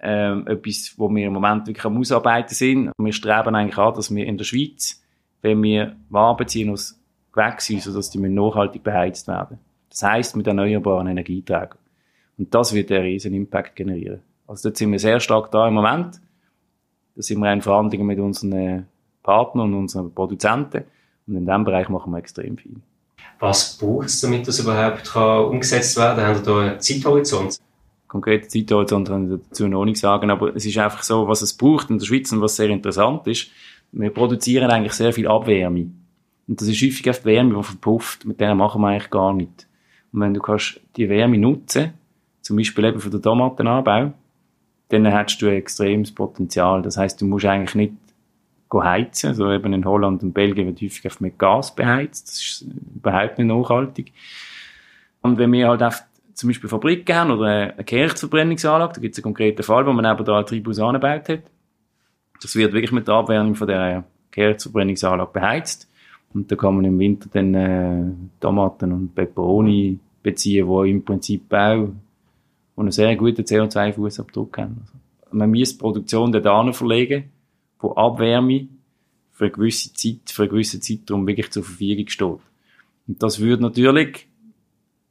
ähm, 0.00 0.46
etwas, 0.46 0.94
wo 0.96 1.08
wir 1.08 1.26
im 1.26 1.32
Moment 1.32 1.66
wirklich 1.66 1.84
am 1.84 1.98
Ausarbeiten 1.98 2.54
sind. 2.54 2.92
Wir 2.96 3.12
streben 3.12 3.54
eigentlich 3.54 3.78
an, 3.78 3.94
dass 3.94 4.14
wir 4.14 4.26
in 4.26 4.38
der 4.38 4.44
Schweiz, 4.44 5.02
wenn 5.42 5.62
wir 5.62 5.96
Waren 6.08 6.36
beziehen 6.36 6.70
aus 6.70 6.98
Gewächshäusern, 7.32 7.94
dass 7.94 8.10
die 8.10 8.18
nachhaltig 8.18 8.82
beheizt 8.82 9.28
werden. 9.28 9.58
Das 9.88 10.02
heisst 10.02 10.36
mit 10.36 10.46
erneuerbaren 10.46 11.06
Energieträgern. 11.06 11.78
Und 12.38 12.54
das 12.54 12.72
wird 12.72 12.90
einen 12.90 13.02
riesen 13.02 13.34
Impact 13.34 13.76
generieren. 13.76 14.20
Also 14.46 14.68
dort 14.68 14.78
sind 14.78 14.90
wir 14.92 14.98
sehr 14.98 15.20
stark 15.20 15.50
da 15.50 15.68
im 15.68 15.74
Moment. 15.74 16.20
Da 17.14 17.22
sind 17.22 17.38
wir 17.40 17.52
in 17.52 17.60
Verhandlungen 17.60 18.06
mit 18.06 18.18
unseren 18.18 18.86
Partnern 19.22 19.74
und 19.74 19.80
unseren 19.80 20.14
Produzenten. 20.14 20.84
Und 21.26 21.36
in 21.36 21.44
diesem 21.44 21.64
Bereich 21.64 21.88
machen 21.88 22.12
wir 22.12 22.18
extrem 22.18 22.56
viel. 22.56 22.76
Was 23.38 23.76
braucht 23.78 24.06
es, 24.06 24.20
damit 24.20 24.48
das 24.48 24.58
überhaupt 24.58 25.12
kann 25.12 25.44
umgesetzt 25.44 25.96
werden 25.96 26.16
kann? 26.16 26.26
Haben 26.26 26.36
Sie 26.36 26.44
da 26.44 26.60
einen 26.60 26.80
Zeithorizont? 26.80 27.58
Konkrete 28.10 28.48
Zeithorizont 28.48 29.08
kann 29.08 29.32
ich 29.32 29.40
dazu 29.48 29.68
noch 29.68 29.84
nicht 29.84 29.98
sagen, 29.98 30.30
aber 30.30 30.54
es 30.56 30.66
ist 30.66 30.76
einfach 30.78 31.04
so, 31.04 31.28
was 31.28 31.42
es 31.42 31.56
braucht 31.56 31.90
in 31.90 31.98
der 31.98 32.06
Schweiz 32.06 32.32
und 32.32 32.40
was 32.40 32.56
sehr 32.56 32.68
interessant 32.68 33.26
ist, 33.28 33.50
wir 33.92 34.10
produzieren 34.10 34.70
eigentlich 34.70 34.94
sehr 34.94 35.12
viel 35.12 35.28
Abwärme. 35.28 35.90
Und 36.48 36.60
das 36.60 36.66
ist 36.66 36.82
häufig 36.82 37.08
oft 37.08 37.24
Wärme, 37.24 37.56
die 37.56 37.62
verpufft, 37.62 38.24
mit 38.24 38.40
der 38.40 38.56
machen 38.56 38.82
wir 38.82 38.88
eigentlich 38.88 39.10
gar 39.10 39.32
nicht. 39.32 39.68
Und 40.12 40.20
wenn 40.20 40.34
du 40.34 40.40
kannst 40.40 40.80
die 40.96 41.08
Wärme 41.08 41.38
nutzen, 41.38 41.92
zum 42.40 42.56
Beispiel 42.56 42.86
eben 42.86 43.00
für 43.00 43.10
den 43.10 43.22
Tomatenanbau, 43.22 44.12
dann 44.88 45.12
hast 45.12 45.38
du 45.38 45.46
ein 45.46 45.54
extremes 45.54 46.12
Potenzial. 46.12 46.82
Das 46.82 46.96
heißt, 46.96 47.20
du 47.20 47.26
musst 47.26 47.46
eigentlich 47.46 47.76
nicht 47.76 47.92
heizen. 48.74 49.28
Also 49.28 49.52
eben 49.52 49.72
in 49.72 49.84
Holland 49.84 50.24
und 50.24 50.32
Belgien 50.32 50.66
wird 50.66 50.82
häufig 50.82 51.20
mit 51.20 51.38
Gas 51.38 51.76
beheizt. 51.76 52.26
Das 52.26 52.40
ist 52.40 52.66
überhaupt 52.96 53.38
nicht 53.38 53.46
nachhaltig. 53.46 54.12
Und 55.22 55.38
wenn 55.38 55.52
wir 55.52 55.68
halt 55.68 55.82
auf 55.84 56.02
zum 56.40 56.48
Beispiel 56.48 56.70
Fabriken 56.70 57.14
haben 57.14 57.30
oder 57.32 57.74
eine 57.74 57.84
Kehrichtverbrennungsanlage, 57.84 58.94
da 58.94 59.00
gibt 59.02 59.12
es 59.12 59.18
einen 59.18 59.24
konkreten 59.24 59.62
Fall, 59.62 59.84
wo 59.86 59.92
man 59.92 60.10
eben 60.10 60.24
da 60.24 60.38
ein 60.38 60.46
Tribus 60.46 60.78
angebaut 60.78 61.28
hat. 61.28 61.42
Das 62.40 62.56
wird 62.56 62.72
wirklich 62.72 62.92
mit 62.92 63.06
der 63.06 63.16
Abwärmung 63.16 63.54
von 63.54 63.68
der 63.68 64.04
Kehrichtverbrennungsanlage 64.30 65.32
beheizt. 65.34 65.90
Und 66.32 66.50
da 66.50 66.56
kann 66.56 66.76
man 66.76 66.86
im 66.86 66.98
Winter 66.98 67.28
dann 67.30 67.54
äh, 67.54 68.10
Tomaten 68.40 68.90
und 68.90 69.14
Peperoni 69.14 69.98
beziehen, 70.22 70.66
die 70.66 70.90
im 70.90 71.04
Prinzip 71.04 71.52
auch 71.52 71.90
einen 72.74 72.90
sehr 72.90 73.14
guten 73.16 73.42
CO2-Fußabdruck 73.42 74.56
haben. 74.56 74.80
Also, 74.80 75.36
man 75.36 75.50
muss 75.50 75.72
die 75.72 75.78
Produktion 75.78 76.32
dort 76.32 76.74
verlegen, 76.74 77.24
wo 77.80 77.92
Abwärme 77.92 78.66
für 79.32 79.44
eine 79.44 79.52
gewisse 79.52 79.92
Zeit, 79.92 80.30
für 80.30 80.44
einen 80.44 80.52
gewissen 80.52 80.80
Zeitraum 80.80 81.26
wirklich 81.26 81.50
zur 81.50 81.64
Verfügung 81.64 82.08
steht. 82.08 82.38
Und 83.08 83.22
das 83.22 83.40
würde 83.40 83.62
natürlich 83.62 84.26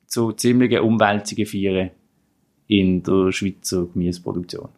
zu 0.09 0.31
ziemlichen 0.33 0.81
Umwälzungen 0.81 1.45
führen 1.45 1.91
in 2.67 3.01
der 3.03 3.31
Schweizer 3.31 3.87
Gemüseproduktion. 3.93 4.69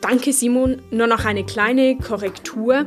Danke 0.00 0.32
Simon. 0.32 0.82
Nur 0.90 1.06
noch 1.06 1.24
eine 1.24 1.44
kleine 1.44 1.96
Korrektur. 1.96 2.86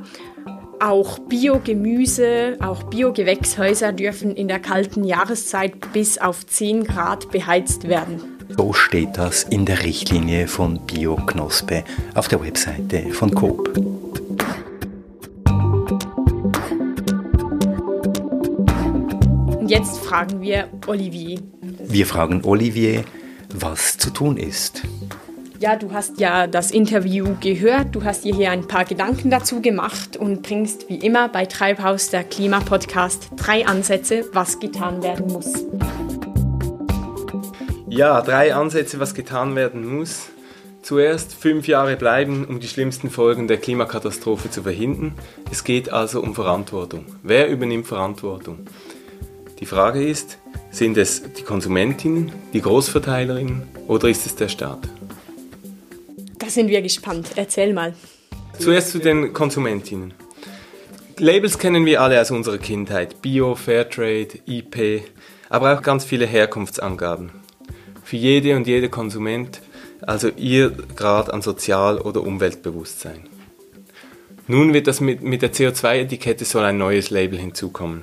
Auch 0.79 1.19
Biogemüse, 1.19 2.57
auch 2.59 2.81
Biogewächshäuser 2.83 3.93
dürfen 3.93 4.35
in 4.35 4.47
der 4.47 4.59
kalten 4.59 5.03
Jahreszeit 5.03 5.93
bis 5.93 6.17
auf 6.17 6.45
10 6.45 6.85
Grad 6.85 7.29
beheizt 7.29 7.87
werden. 7.87 8.19
So 8.57 8.73
steht 8.73 9.17
das 9.17 9.43
in 9.43 9.65
der 9.65 9.83
Richtlinie 9.83 10.47
von 10.47 10.79
Bioknospe 10.87 11.83
auf 12.15 12.27
der 12.27 12.43
Webseite 12.43 13.11
von 13.11 13.31
Coop. 13.33 14.00
Jetzt 19.71 19.99
fragen 19.99 20.41
wir 20.41 20.67
Olivier. 20.85 21.39
Wir 21.61 22.05
fragen 22.05 22.43
Olivier, 22.43 23.05
was 23.53 23.97
zu 23.97 24.11
tun 24.11 24.35
ist. 24.35 24.81
Ja, 25.59 25.77
du 25.77 25.93
hast 25.93 26.19
ja 26.19 26.45
das 26.45 26.71
Interview 26.71 27.35
gehört, 27.39 27.95
du 27.95 28.03
hast 28.03 28.25
dir 28.25 28.35
hier 28.35 28.51
ein 28.51 28.67
paar 28.67 28.83
Gedanken 28.83 29.29
dazu 29.29 29.61
gemacht 29.61 30.17
und 30.17 30.41
bringst 30.41 30.89
wie 30.89 30.97
immer 30.97 31.29
bei 31.29 31.45
Treibhaus 31.45 32.09
der 32.09 32.25
Klimapodcast 32.25 33.29
drei 33.37 33.65
Ansätze, 33.65 34.25
was 34.33 34.59
getan 34.59 35.03
werden 35.03 35.27
muss. 35.27 35.65
Ja, 37.87 38.21
drei 38.21 38.53
Ansätze, 38.53 38.99
was 38.99 39.13
getan 39.13 39.55
werden 39.55 39.85
muss. 39.87 40.31
Zuerst 40.81 41.33
fünf 41.33 41.67
Jahre 41.67 41.95
bleiben, 41.95 42.43
um 42.43 42.59
die 42.59 42.67
schlimmsten 42.67 43.09
Folgen 43.09 43.47
der 43.47 43.57
Klimakatastrophe 43.57 44.49
zu 44.49 44.63
verhindern. 44.63 45.13
Es 45.49 45.63
geht 45.63 45.93
also 45.93 46.21
um 46.21 46.35
Verantwortung. 46.35 47.05
Wer 47.23 47.47
übernimmt 47.47 47.87
Verantwortung? 47.87 48.65
Die 49.61 49.65
Frage 49.65 50.05
ist, 50.05 50.39
sind 50.71 50.97
es 50.97 51.23
die 51.33 51.43
Konsumentinnen, 51.43 52.31
die 52.51 52.61
Großverteilerinnen 52.61 53.63
oder 53.87 54.09
ist 54.09 54.25
es 54.25 54.35
der 54.35 54.49
Staat? 54.49 54.79
Da 56.37 56.47
sind 56.47 56.67
wir 56.67 56.81
gespannt. 56.81 57.31
Erzähl 57.35 57.73
mal. 57.73 57.93
Zuerst 58.59 58.91
zu 58.91 58.99
den 58.99 59.31
Konsumentinnen. 59.31 60.13
Labels 61.17 61.57
kennen 61.57 61.85
wir 61.85 62.01
alle 62.01 62.19
aus 62.19 62.31
unserer 62.31 62.57
Kindheit. 62.57 63.21
Bio, 63.21 63.55
Fairtrade, 63.55 64.39
IP, 64.45 65.03
aber 65.49 65.77
auch 65.77 65.81
ganz 65.81 66.03
viele 66.03 66.25
Herkunftsangaben. 66.25 67.31
Für 68.03 68.17
jede 68.17 68.55
und 68.57 68.67
jede 68.67 68.89
Konsument 68.89 69.61
also 70.01 70.29
ihr 70.29 70.71
Grad 70.95 71.31
an 71.31 71.41
Sozial- 71.41 71.99
oder 71.99 72.21
Umweltbewusstsein. 72.23 73.27
Nun 74.47 74.73
wird 74.73 74.87
das 74.87 74.99
mit, 74.99 75.21
mit 75.21 75.41
der 75.41 75.53
CO2-Etikette 75.53 76.45
soll 76.45 76.65
ein 76.65 76.77
neues 76.77 77.09
Label 77.09 77.39
hinzukommen, 77.39 78.01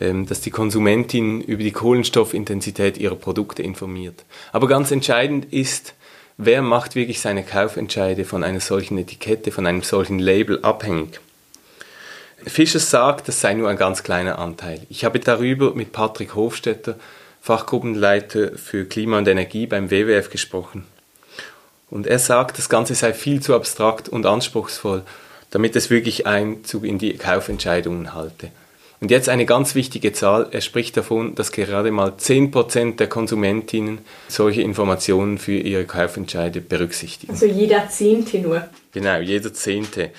ähm, 0.00 0.26
das 0.26 0.40
die 0.40 0.50
Konsumentin 0.50 1.40
über 1.40 1.62
die 1.62 1.72
Kohlenstoffintensität 1.72 2.98
ihrer 2.98 3.16
Produkte 3.16 3.62
informiert. 3.62 4.24
Aber 4.52 4.66
ganz 4.66 4.90
entscheidend 4.90 5.52
ist, 5.52 5.94
wer 6.36 6.62
macht 6.62 6.94
wirklich 6.94 7.20
seine 7.20 7.44
Kaufentscheide 7.44 8.24
von 8.24 8.42
einer 8.42 8.60
solchen 8.60 8.98
Etikette, 8.98 9.52
von 9.52 9.66
einem 9.66 9.82
solchen 9.82 10.18
Label 10.18 10.60
abhängig? 10.62 11.20
Fischer 12.46 12.78
sagt, 12.78 13.28
das 13.28 13.40
sei 13.40 13.52
nur 13.54 13.68
ein 13.68 13.76
ganz 13.76 14.02
kleiner 14.02 14.38
Anteil. 14.38 14.80
Ich 14.88 15.04
habe 15.04 15.20
darüber 15.20 15.74
mit 15.74 15.92
Patrick 15.92 16.34
Hofstetter, 16.34 16.96
Fachgruppenleiter 17.42 18.56
für 18.56 18.86
Klima 18.86 19.18
und 19.18 19.28
Energie 19.28 19.66
beim 19.66 19.90
WWF 19.90 20.30
gesprochen. 20.30 20.86
Und 21.90 22.06
er 22.06 22.18
sagt, 22.18 22.56
das 22.56 22.68
Ganze 22.68 22.94
sei 22.94 23.12
viel 23.12 23.40
zu 23.40 23.54
abstrakt 23.54 24.08
und 24.08 24.24
anspruchsvoll, 24.24 25.02
damit 25.50 25.74
es 25.76 25.90
wirklich 25.90 26.26
Einzug 26.26 26.84
in 26.84 26.98
die 26.98 27.14
Kaufentscheidungen 27.14 28.14
halte. 28.14 28.50
Und 29.00 29.10
jetzt 29.10 29.30
eine 29.30 29.46
ganz 29.46 29.74
wichtige 29.74 30.12
Zahl. 30.12 30.48
Er 30.50 30.60
spricht 30.60 30.96
davon, 30.96 31.34
dass 31.34 31.52
gerade 31.52 31.90
mal 31.90 32.10
10% 32.10 32.96
der 32.96 33.08
Konsumentinnen 33.08 33.98
solche 34.28 34.60
Informationen 34.60 35.38
für 35.38 35.56
ihre 35.56 35.86
Kaufentscheide 35.86 36.60
berücksichtigen. 36.60 37.32
Also 37.32 37.46
jeder 37.46 37.88
Zehnte 37.88 38.38
nur. 38.38 38.68
Genau, 38.92 39.18
jeder 39.18 39.54
Zehnte. 39.54 40.10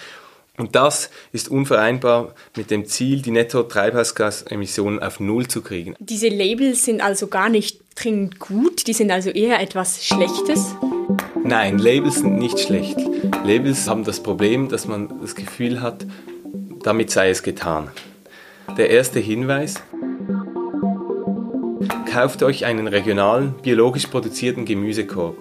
Und 0.57 0.75
das 0.75 1.11
ist 1.31 1.49
unvereinbar 1.49 2.33
mit 2.57 2.71
dem 2.71 2.85
Ziel, 2.85 3.21
die 3.21 3.31
Netto-Treibhausgasemissionen 3.31 5.01
auf 5.01 5.19
Null 5.19 5.47
zu 5.47 5.61
kriegen. 5.61 5.95
Diese 5.99 6.27
Labels 6.27 6.83
sind 6.83 7.01
also 7.01 7.27
gar 7.27 7.49
nicht 7.49 7.79
dringend 7.95 8.39
gut, 8.39 8.87
die 8.87 8.93
sind 8.93 9.11
also 9.11 9.29
eher 9.29 9.61
etwas 9.61 10.05
Schlechtes. 10.05 10.75
Nein, 11.43 11.77
Labels 11.77 12.15
sind 12.15 12.37
nicht 12.37 12.59
schlecht. 12.59 12.97
Labels 13.43 13.87
haben 13.87 14.03
das 14.03 14.21
Problem, 14.21 14.69
dass 14.69 14.87
man 14.87 15.21
das 15.21 15.35
Gefühl 15.35 15.81
hat, 15.81 16.05
damit 16.83 17.11
sei 17.11 17.29
es 17.29 17.43
getan. 17.43 17.89
Der 18.77 18.89
erste 18.89 19.19
Hinweis. 19.19 19.75
Kauft 22.11 22.41
euch 22.43 22.65
einen 22.65 22.87
regionalen, 22.87 23.53
biologisch 23.61 24.07
produzierten 24.07 24.65
Gemüsekorb. 24.65 25.35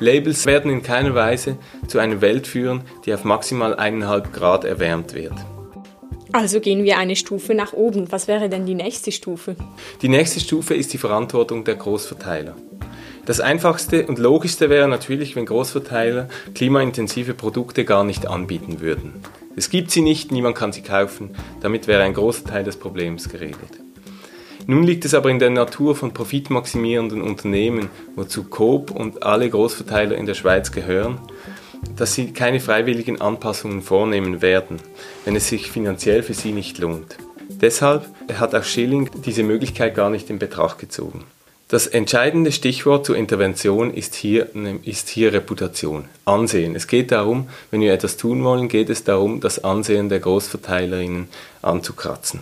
Labels 0.00 0.46
werden 0.46 0.70
in 0.70 0.82
keiner 0.82 1.14
Weise 1.14 1.58
zu 1.86 1.98
einer 1.98 2.20
Welt 2.20 2.46
führen, 2.46 2.82
die 3.04 3.12
auf 3.12 3.24
maximal 3.24 3.74
1,5 3.74 4.32
Grad 4.32 4.64
erwärmt 4.64 5.14
wird. 5.14 5.34
Also 6.32 6.60
gehen 6.60 6.84
wir 6.84 6.98
eine 6.98 7.16
Stufe 7.16 7.54
nach 7.54 7.72
oben. 7.72 8.10
Was 8.12 8.28
wäre 8.28 8.48
denn 8.48 8.66
die 8.66 8.74
nächste 8.74 9.12
Stufe? 9.12 9.56
Die 10.02 10.08
nächste 10.08 10.40
Stufe 10.40 10.74
ist 10.74 10.92
die 10.92 10.98
Verantwortung 10.98 11.64
der 11.64 11.76
Großverteiler. 11.76 12.54
Das 13.26 13.40
einfachste 13.40 14.06
und 14.06 14.18
logischste 14.18 14.70
wäre 14.70 14.88
natürlich, 14.88 15.36
wenn 15.36 15.44
Großverteiler 15.44 16.28
klimaintensive 16.54 17.34
Produkte 17.34 17.84
gar 17.84 18.04
nicht 18.04 18.26
anbieten 18.26 18.80
würden. 18.80 19.22
Es 19.58 19.70
gibt 19.70 19.90
sie 19.90 20.02
nicht, 20.02 20.30
niemand 20.30 20.56
kann 20.56 20.70
sie 20.70 20.82
kaufen, 20.82 21.34
damit 21.60 21.88
wäre 21.88 22.04
ein 22.04 22.14
großer 22.14 22.44
Teil 22.44 22.62
des 22.62 22.76
Problems 22.76 23.28
geregelt. 23.28 23.80
Nun 24.68 24.84
liegt 24.84 25.04
es 25.04 25.14
aber 25.14 25.30
in 25.30 25.40
der 25.40 25.50
Natur 25.50 25.96
von 25.96 26.14
profitmaximierenden 26.14 27.20
Unternehmen, 27.20 27.90
wozu 28.14 28.44
Coop 28.44 28.92
und 28.92 29.24
alle 29.24 29.50
Großverteiler 29.50 30.16
in 30.16 30.26
der 30.26 30.34
Schweiz 30.34 30.70
gehören, 30.70 31.18
dass 31.96 32.14
sie 32.14 32.32
keine 32.32 32.60
freiwilligen 32.60 33.20
Anpassungen 33.20 33.82
vornehmen 33.82 34.42
werden, 34.42 34.76
wenn 35.24 35.34
es 35.34 35.48
sich 35.48 35.72
finanziell 35.72 36.22
für 36.22 36.34
sie 36.34 36.52
nicht 36.52 36.78
lohnt. 36.78 37.18
Deshalb 37.48 38.06
hat 38.34 38.54
auch 38.54 38.62
Schilling 38.62 39.10
diese 39.26 39.42
Möglichkeit 39.42 39.96
gar 39.96 40.08
nicht 40.08 40.30
in 40.30 40.38
Betracht 40.38 40.78
gezogen. 40.78 41.24
Das 41.70 41.86
entscheidende 41.86 42.50
Stichwort 42.50 43.04
zur 43.04 43.18
Intervention 43.18 43.92
ist 43.92 44.14
hier, 44.14 44.48
ist 44.84 45.10
hier 45.10 45.34
Reputation, 45.34 46.06
Ansehen. 46.24 46.74
Es 46.74 46.86
geht 46.86 47.12
darum, 47.12 47.50
wenn 47.70 47.82
wir 47.82 47.92
etwas 47.92 48.16
tun 48.16 48.42
wollen, 48.42 48.68
geht 48.68 48.88
es 48.88 49.04
darum, 49.04 49.40
das 49.40 49.62
Ansehen 49.64 50.08
der 50.08 50.20
Großverteilerinnen 50.20 51.28
anzukratzen. 51.60 52.40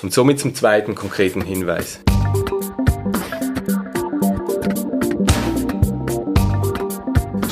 Und 0.00 0.12
somit 0.12 0.38
zum 0.38 0.54
zweiten 0.54 0.94
konkreten 0.94 1.40
Hinweis. 1.40 1.98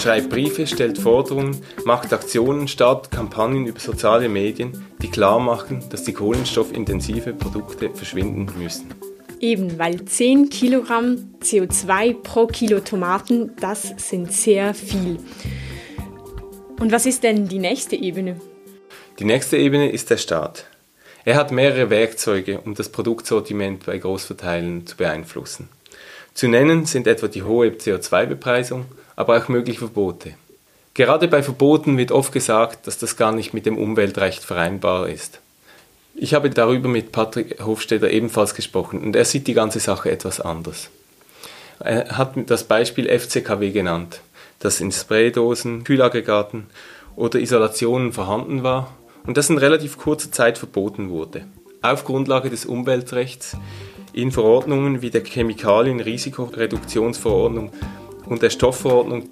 Schreibt 0.01 0.31
Briefe, 0.31 0.68
stellt 0.68 0.96
Forderungen, 0.96 1.61
macht 1.85 2.12
Aktionen, 2.12 2.68
startet 2.68 3.11
Kampagnen 3.11 3.66
über 3.66 3.81
soziale 3.81 4.29
Medien, 4.29 4.87
die 5.03 5.11
klar 5.11 5.40
machen, 5.40 5.83
dass 5.90 6.05
die 6.05 6.12
kohlenstoffintensive 6.12 7.33
Produkte 7.33 7.90
verschwinden 7.90 8.48
müssen. 8.57 9.12
Eben, 9.42 9.76
weil 9.76 10.05
10 10.05 10.50
Kilogramm 10.50 11.35
CO2 11.42 12.14
pro 12.14 12.46
Kilo 12.46 12.78
Tomaten, 12.78 13.50
das 13.61 13.92
sind 13.96 14.33
sehr 14.33 14.72
viel. 14.72 15.18
Und 16.78 16.92
was 16.92 17.07
ist 17.07 17.24
denn 17.24 17.48
die 17.48 17.59
nächste 17.59 17.96
Ebene? 17.96 18.40
Die 19.18 19.24
nächste 19.24 19.57
Ebene 19.57 19.90
ist 19.90 20.11
der 20.11 20.16
Staat. 20.18 20.66
Er 21.24 21.35
hat 21.35 21.50
mehrere 21.50 21.90
Werkzeuge, 21.90 22.61
um 22.61 22.76
das 22.76 22.88
Produktsortiment 22.90 23.85
bei 23.85 23.98
Großverteilern 23.98 24.87
zu 24.87 24.96
beeinflussen. 24.96 25.68
Zu 26.35 26.46
nennen 26.46 26.87
sind 26.87 27.09
etwa 27.09 27.26
die 27.26 27.42
hohe 27.42 27.70
CO2-Bepreisung, 27.70 28.85
aber 29.16 29.38
auch 29.38 29.48
mögliche 29.48 29.81
Verbote. 29.81 30.35
Gerade 30.94 31.26
bei 31.26 31.42
Verboten 31.42 31.98
wird 31.98 32.12
oft 32.12 32.33
gesagt, 32.33 32.87
dass 32.87 32.96
das 32.96 33.16
gar 33.16 33.33
nicht 33.33 33.55
mit 33.55 33.66
dem 33.66 33.76
Umweltrecht 33.76 34.44
vereinbar 34.44 35.09
ist. 35.09 35.40
Ich 36.14 36.35
habe 36.35 36.51
darüber 36.51 36.88
mit 36.88 37.12
Patrick 37.12 37.64
Hofsteder 37.64 38.11
ebenfalls 38.11 38.55
gesprochen 38.55 39.03
und 39.03 39.16
er 39.16 39.25
sieht 39.25 39.46
die 39.46 39.55
ganze 39.55 39.81
Sache 39.81 40.11
etwas 40.11 40.40
anders. 40.40 40.90
Er 41.81 42.18
hat 42.18 42.35
das 42.46 42.64
Beispiel 42.64 43.09
FCKW 43.09 43.70
genannt, 43.70 44.20
das 44.59 44.81
in 44.81 44.92
Spraydosen, 44.92 45.85
Kühlaggregaten 45.85 46.66
oder 47.16 47.40
Isolationen 47.40 48.12
vorhanden 48.12 48.62
war 48.62 48.94
und 49.25 49.37
das 49.37 49.51
in 49.51 49.59
relativ 49.59 49.98
kurzer 49.98 50.31
Zeit 50.31 50.59
verboten 50.59 51.11
wurde. 51.11 51.44
Auf 51.81 52.05
Grundlage 52.05 52.51
des 52.51 52.66
Umweltrechts 52.66 53.57
in 54.12 54.31
Verordnungen 54.31 55.03
wie 55.03 55.11
der 55.11 55.25
Chemikalien-Risikoreduktionsverordnung 55.25 57.72
und 58.27 58.42
der 58.42 58.51
Stoffverordnung. 58.51 59.29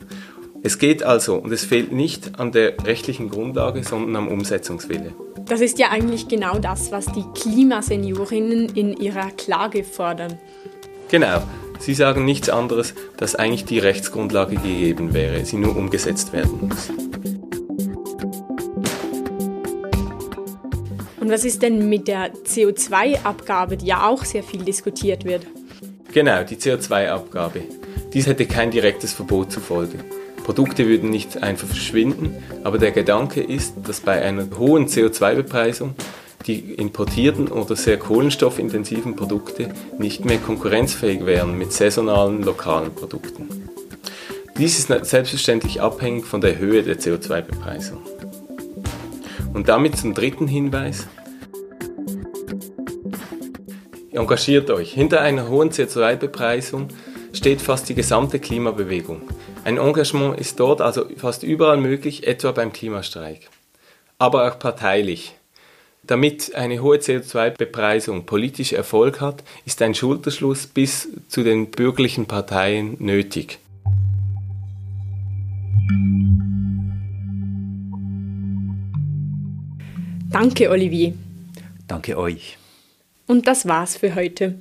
Es 0.62 0.78
geht 0.78 1.02
also 1.02 1.36
und 1.36 1.52
es 1.52 1.64
fehlt 1.64 1.90
nicht 1.90 2.38
an 2.38 2.52
der 2.52 2.74
rechtlichen 2.84 3.30
Grundlage, 3.30 3.82
sondern 3.82 4.14
am 4.16 4.28
Umsetzungswille. 4.28 5.14
Das 5.46 5.62
ist 5.62 5.78
ja 5.78 5.88
eigentlich 5.88 6.28
genau 6.28 6.58
das, 6.58 6.92
was 6.92 7.06
die 7.06 7.24
Klimaseniorinnen 7.34 8.68
in 8.74 8.94
ihrer 8.94 9.30
Klage 9.30 9.84
fordern. 9.84 10.38
Genau. 11.10 11.42
Sie 11.78 11.94
sagen 11.94 12.26
nichts 12.26 12.50
anderes, 12.50 12.92
dass 13.16 13.36
eigentlich 13.36 13.64
die 13.64 13.78
Rechtsgrundlage 13.78 14.56
gegeben 14.56 15.14
wäre, 15.14 15.46
sie 15.46 15.56
nur 15.56 15.74
umgesetzt 15.74 16.34
werden 16.34 16.68
muss. 16.68 16.90
Und 21.20 21.30
was 21.30 21.46
ist 21.46 21.62
denn 21.62 21.88
mit 21.88 22.06
der 22.06 22.34
CO2-Abgabe, 22.34 23.78
die 23.78 23.86
ja 23.86 24.06
auch 24.06 24.26
sehr 24.26 24.42
viel 24.42 24.62
diskutiert 24.62 25.24
wird? 25.24 25.46
Genau, 26.12 26.44
die 26.44 26.56
CO2-Abgabe. 26.56 27.62
Dies 28.12 28.26
hätte 28.26 28.44
kein 28.44 28.70
direktes 28.70 29.14
Verbot 29.14 29.52
zur 29.52 29.62
Folge. 29.62 30.00
Produkte 30.50 30.88
würden 30.88 31.10
nicht 31.10 31.44
einfach 31.44 31.68
verschwinden, 31.68 32.34
aber 32.64 32.78
der 32.78 32.90
Gedanke 32.90 33.40
ist, 33.40 33.74
dass 33.86 34.00
bei 34.00 34.20
einer 34.20 34.48
hohen 34.58 34.88
CO2-Bepreisung 34.88 35.94
die 36.44 36.74
importierten 36.74 37.46
oder 37.46 37.76
sehr 37.76 38.00
kohlenstoffintensiven 38.00 39.14
Produkte 39.14 39.68
nicht 39.96 40.24
mehr 40.24 40.38
konkurrenzfähig 40.38 41.24
wären 41.24 41.56
mit 41.56 41.72
saisonalen 41.72 42.42
lokalen 42.42 42.92
Produkten. 42.92 43.68
Dies 44.58 44.76
ist 44.76 44.88
selbstverständlich 45.08 45.80
abhängig 45.80 46.24
von 46.24 46.40
der 46.40 46.58
Höhe 46.58 46.82
der 46.82 46.98
CO2-Bepreisung. 46.98 47.98
Und 49.54 49.68
damit 49.68 49.98
zum 49.98 50.14
dritten 50.14 50.48
Hinweis. 50.48 51.06
Engagiert 54.10 54.68
euch. 54.70 54.92
Hinter 54.94 55.20
einer 55.20 55.48
hohen 55.48 55.70
CO2-Bepreisung 55.70 56.88
steht 57.32 57.62
fast 57.62 57.88
die 57.88 57.94
gesamte 57.94 58.40
Klimabewegung. 58.40 59.22
Ein 59.62 59.76
Engagement 59.76 60.40
ist 60.40 60.58
dort 60.58 60.80
also 60.80 61.04
fast 61.16 61.42
überall 61.42 61.76
möglich, 61.76 62.26
etwa 62.26 62.52
beim 62.52 62.72
Klimastreik. 62.72 63.50
Aber 64.18 64.50
auch 64.50 64.58
parteilich. 64.58 65.34
Damit 66.02 66.54
eine 66.54 66.82
hohe 66.82 66.96
CO2-Bepreisung 66.96 68.24
politisch 68.24 68.72
Erfolg 68.72 69.20
hat, 69.20 69.44
ist 69.66 69.82
ein 69.82 69.94
Schulterschluss 69.94 70.66
bis 70.66 71.08
zu 71.28 71.42
den 71.42 71.70
bürgerlichen 71.70 72.26
Parteien 72.26 72.96
nötig. 72.98 73.58
Danke, 80.30 80.70
Olivier. 80.70 81.12
Danke 81.86 82.16
euch. 82.16 82.56
Und 83.26 83.46
das 83.46 83.68
war's 83.68 83.96
für 83.96 84.14
heute. 84.14 84.58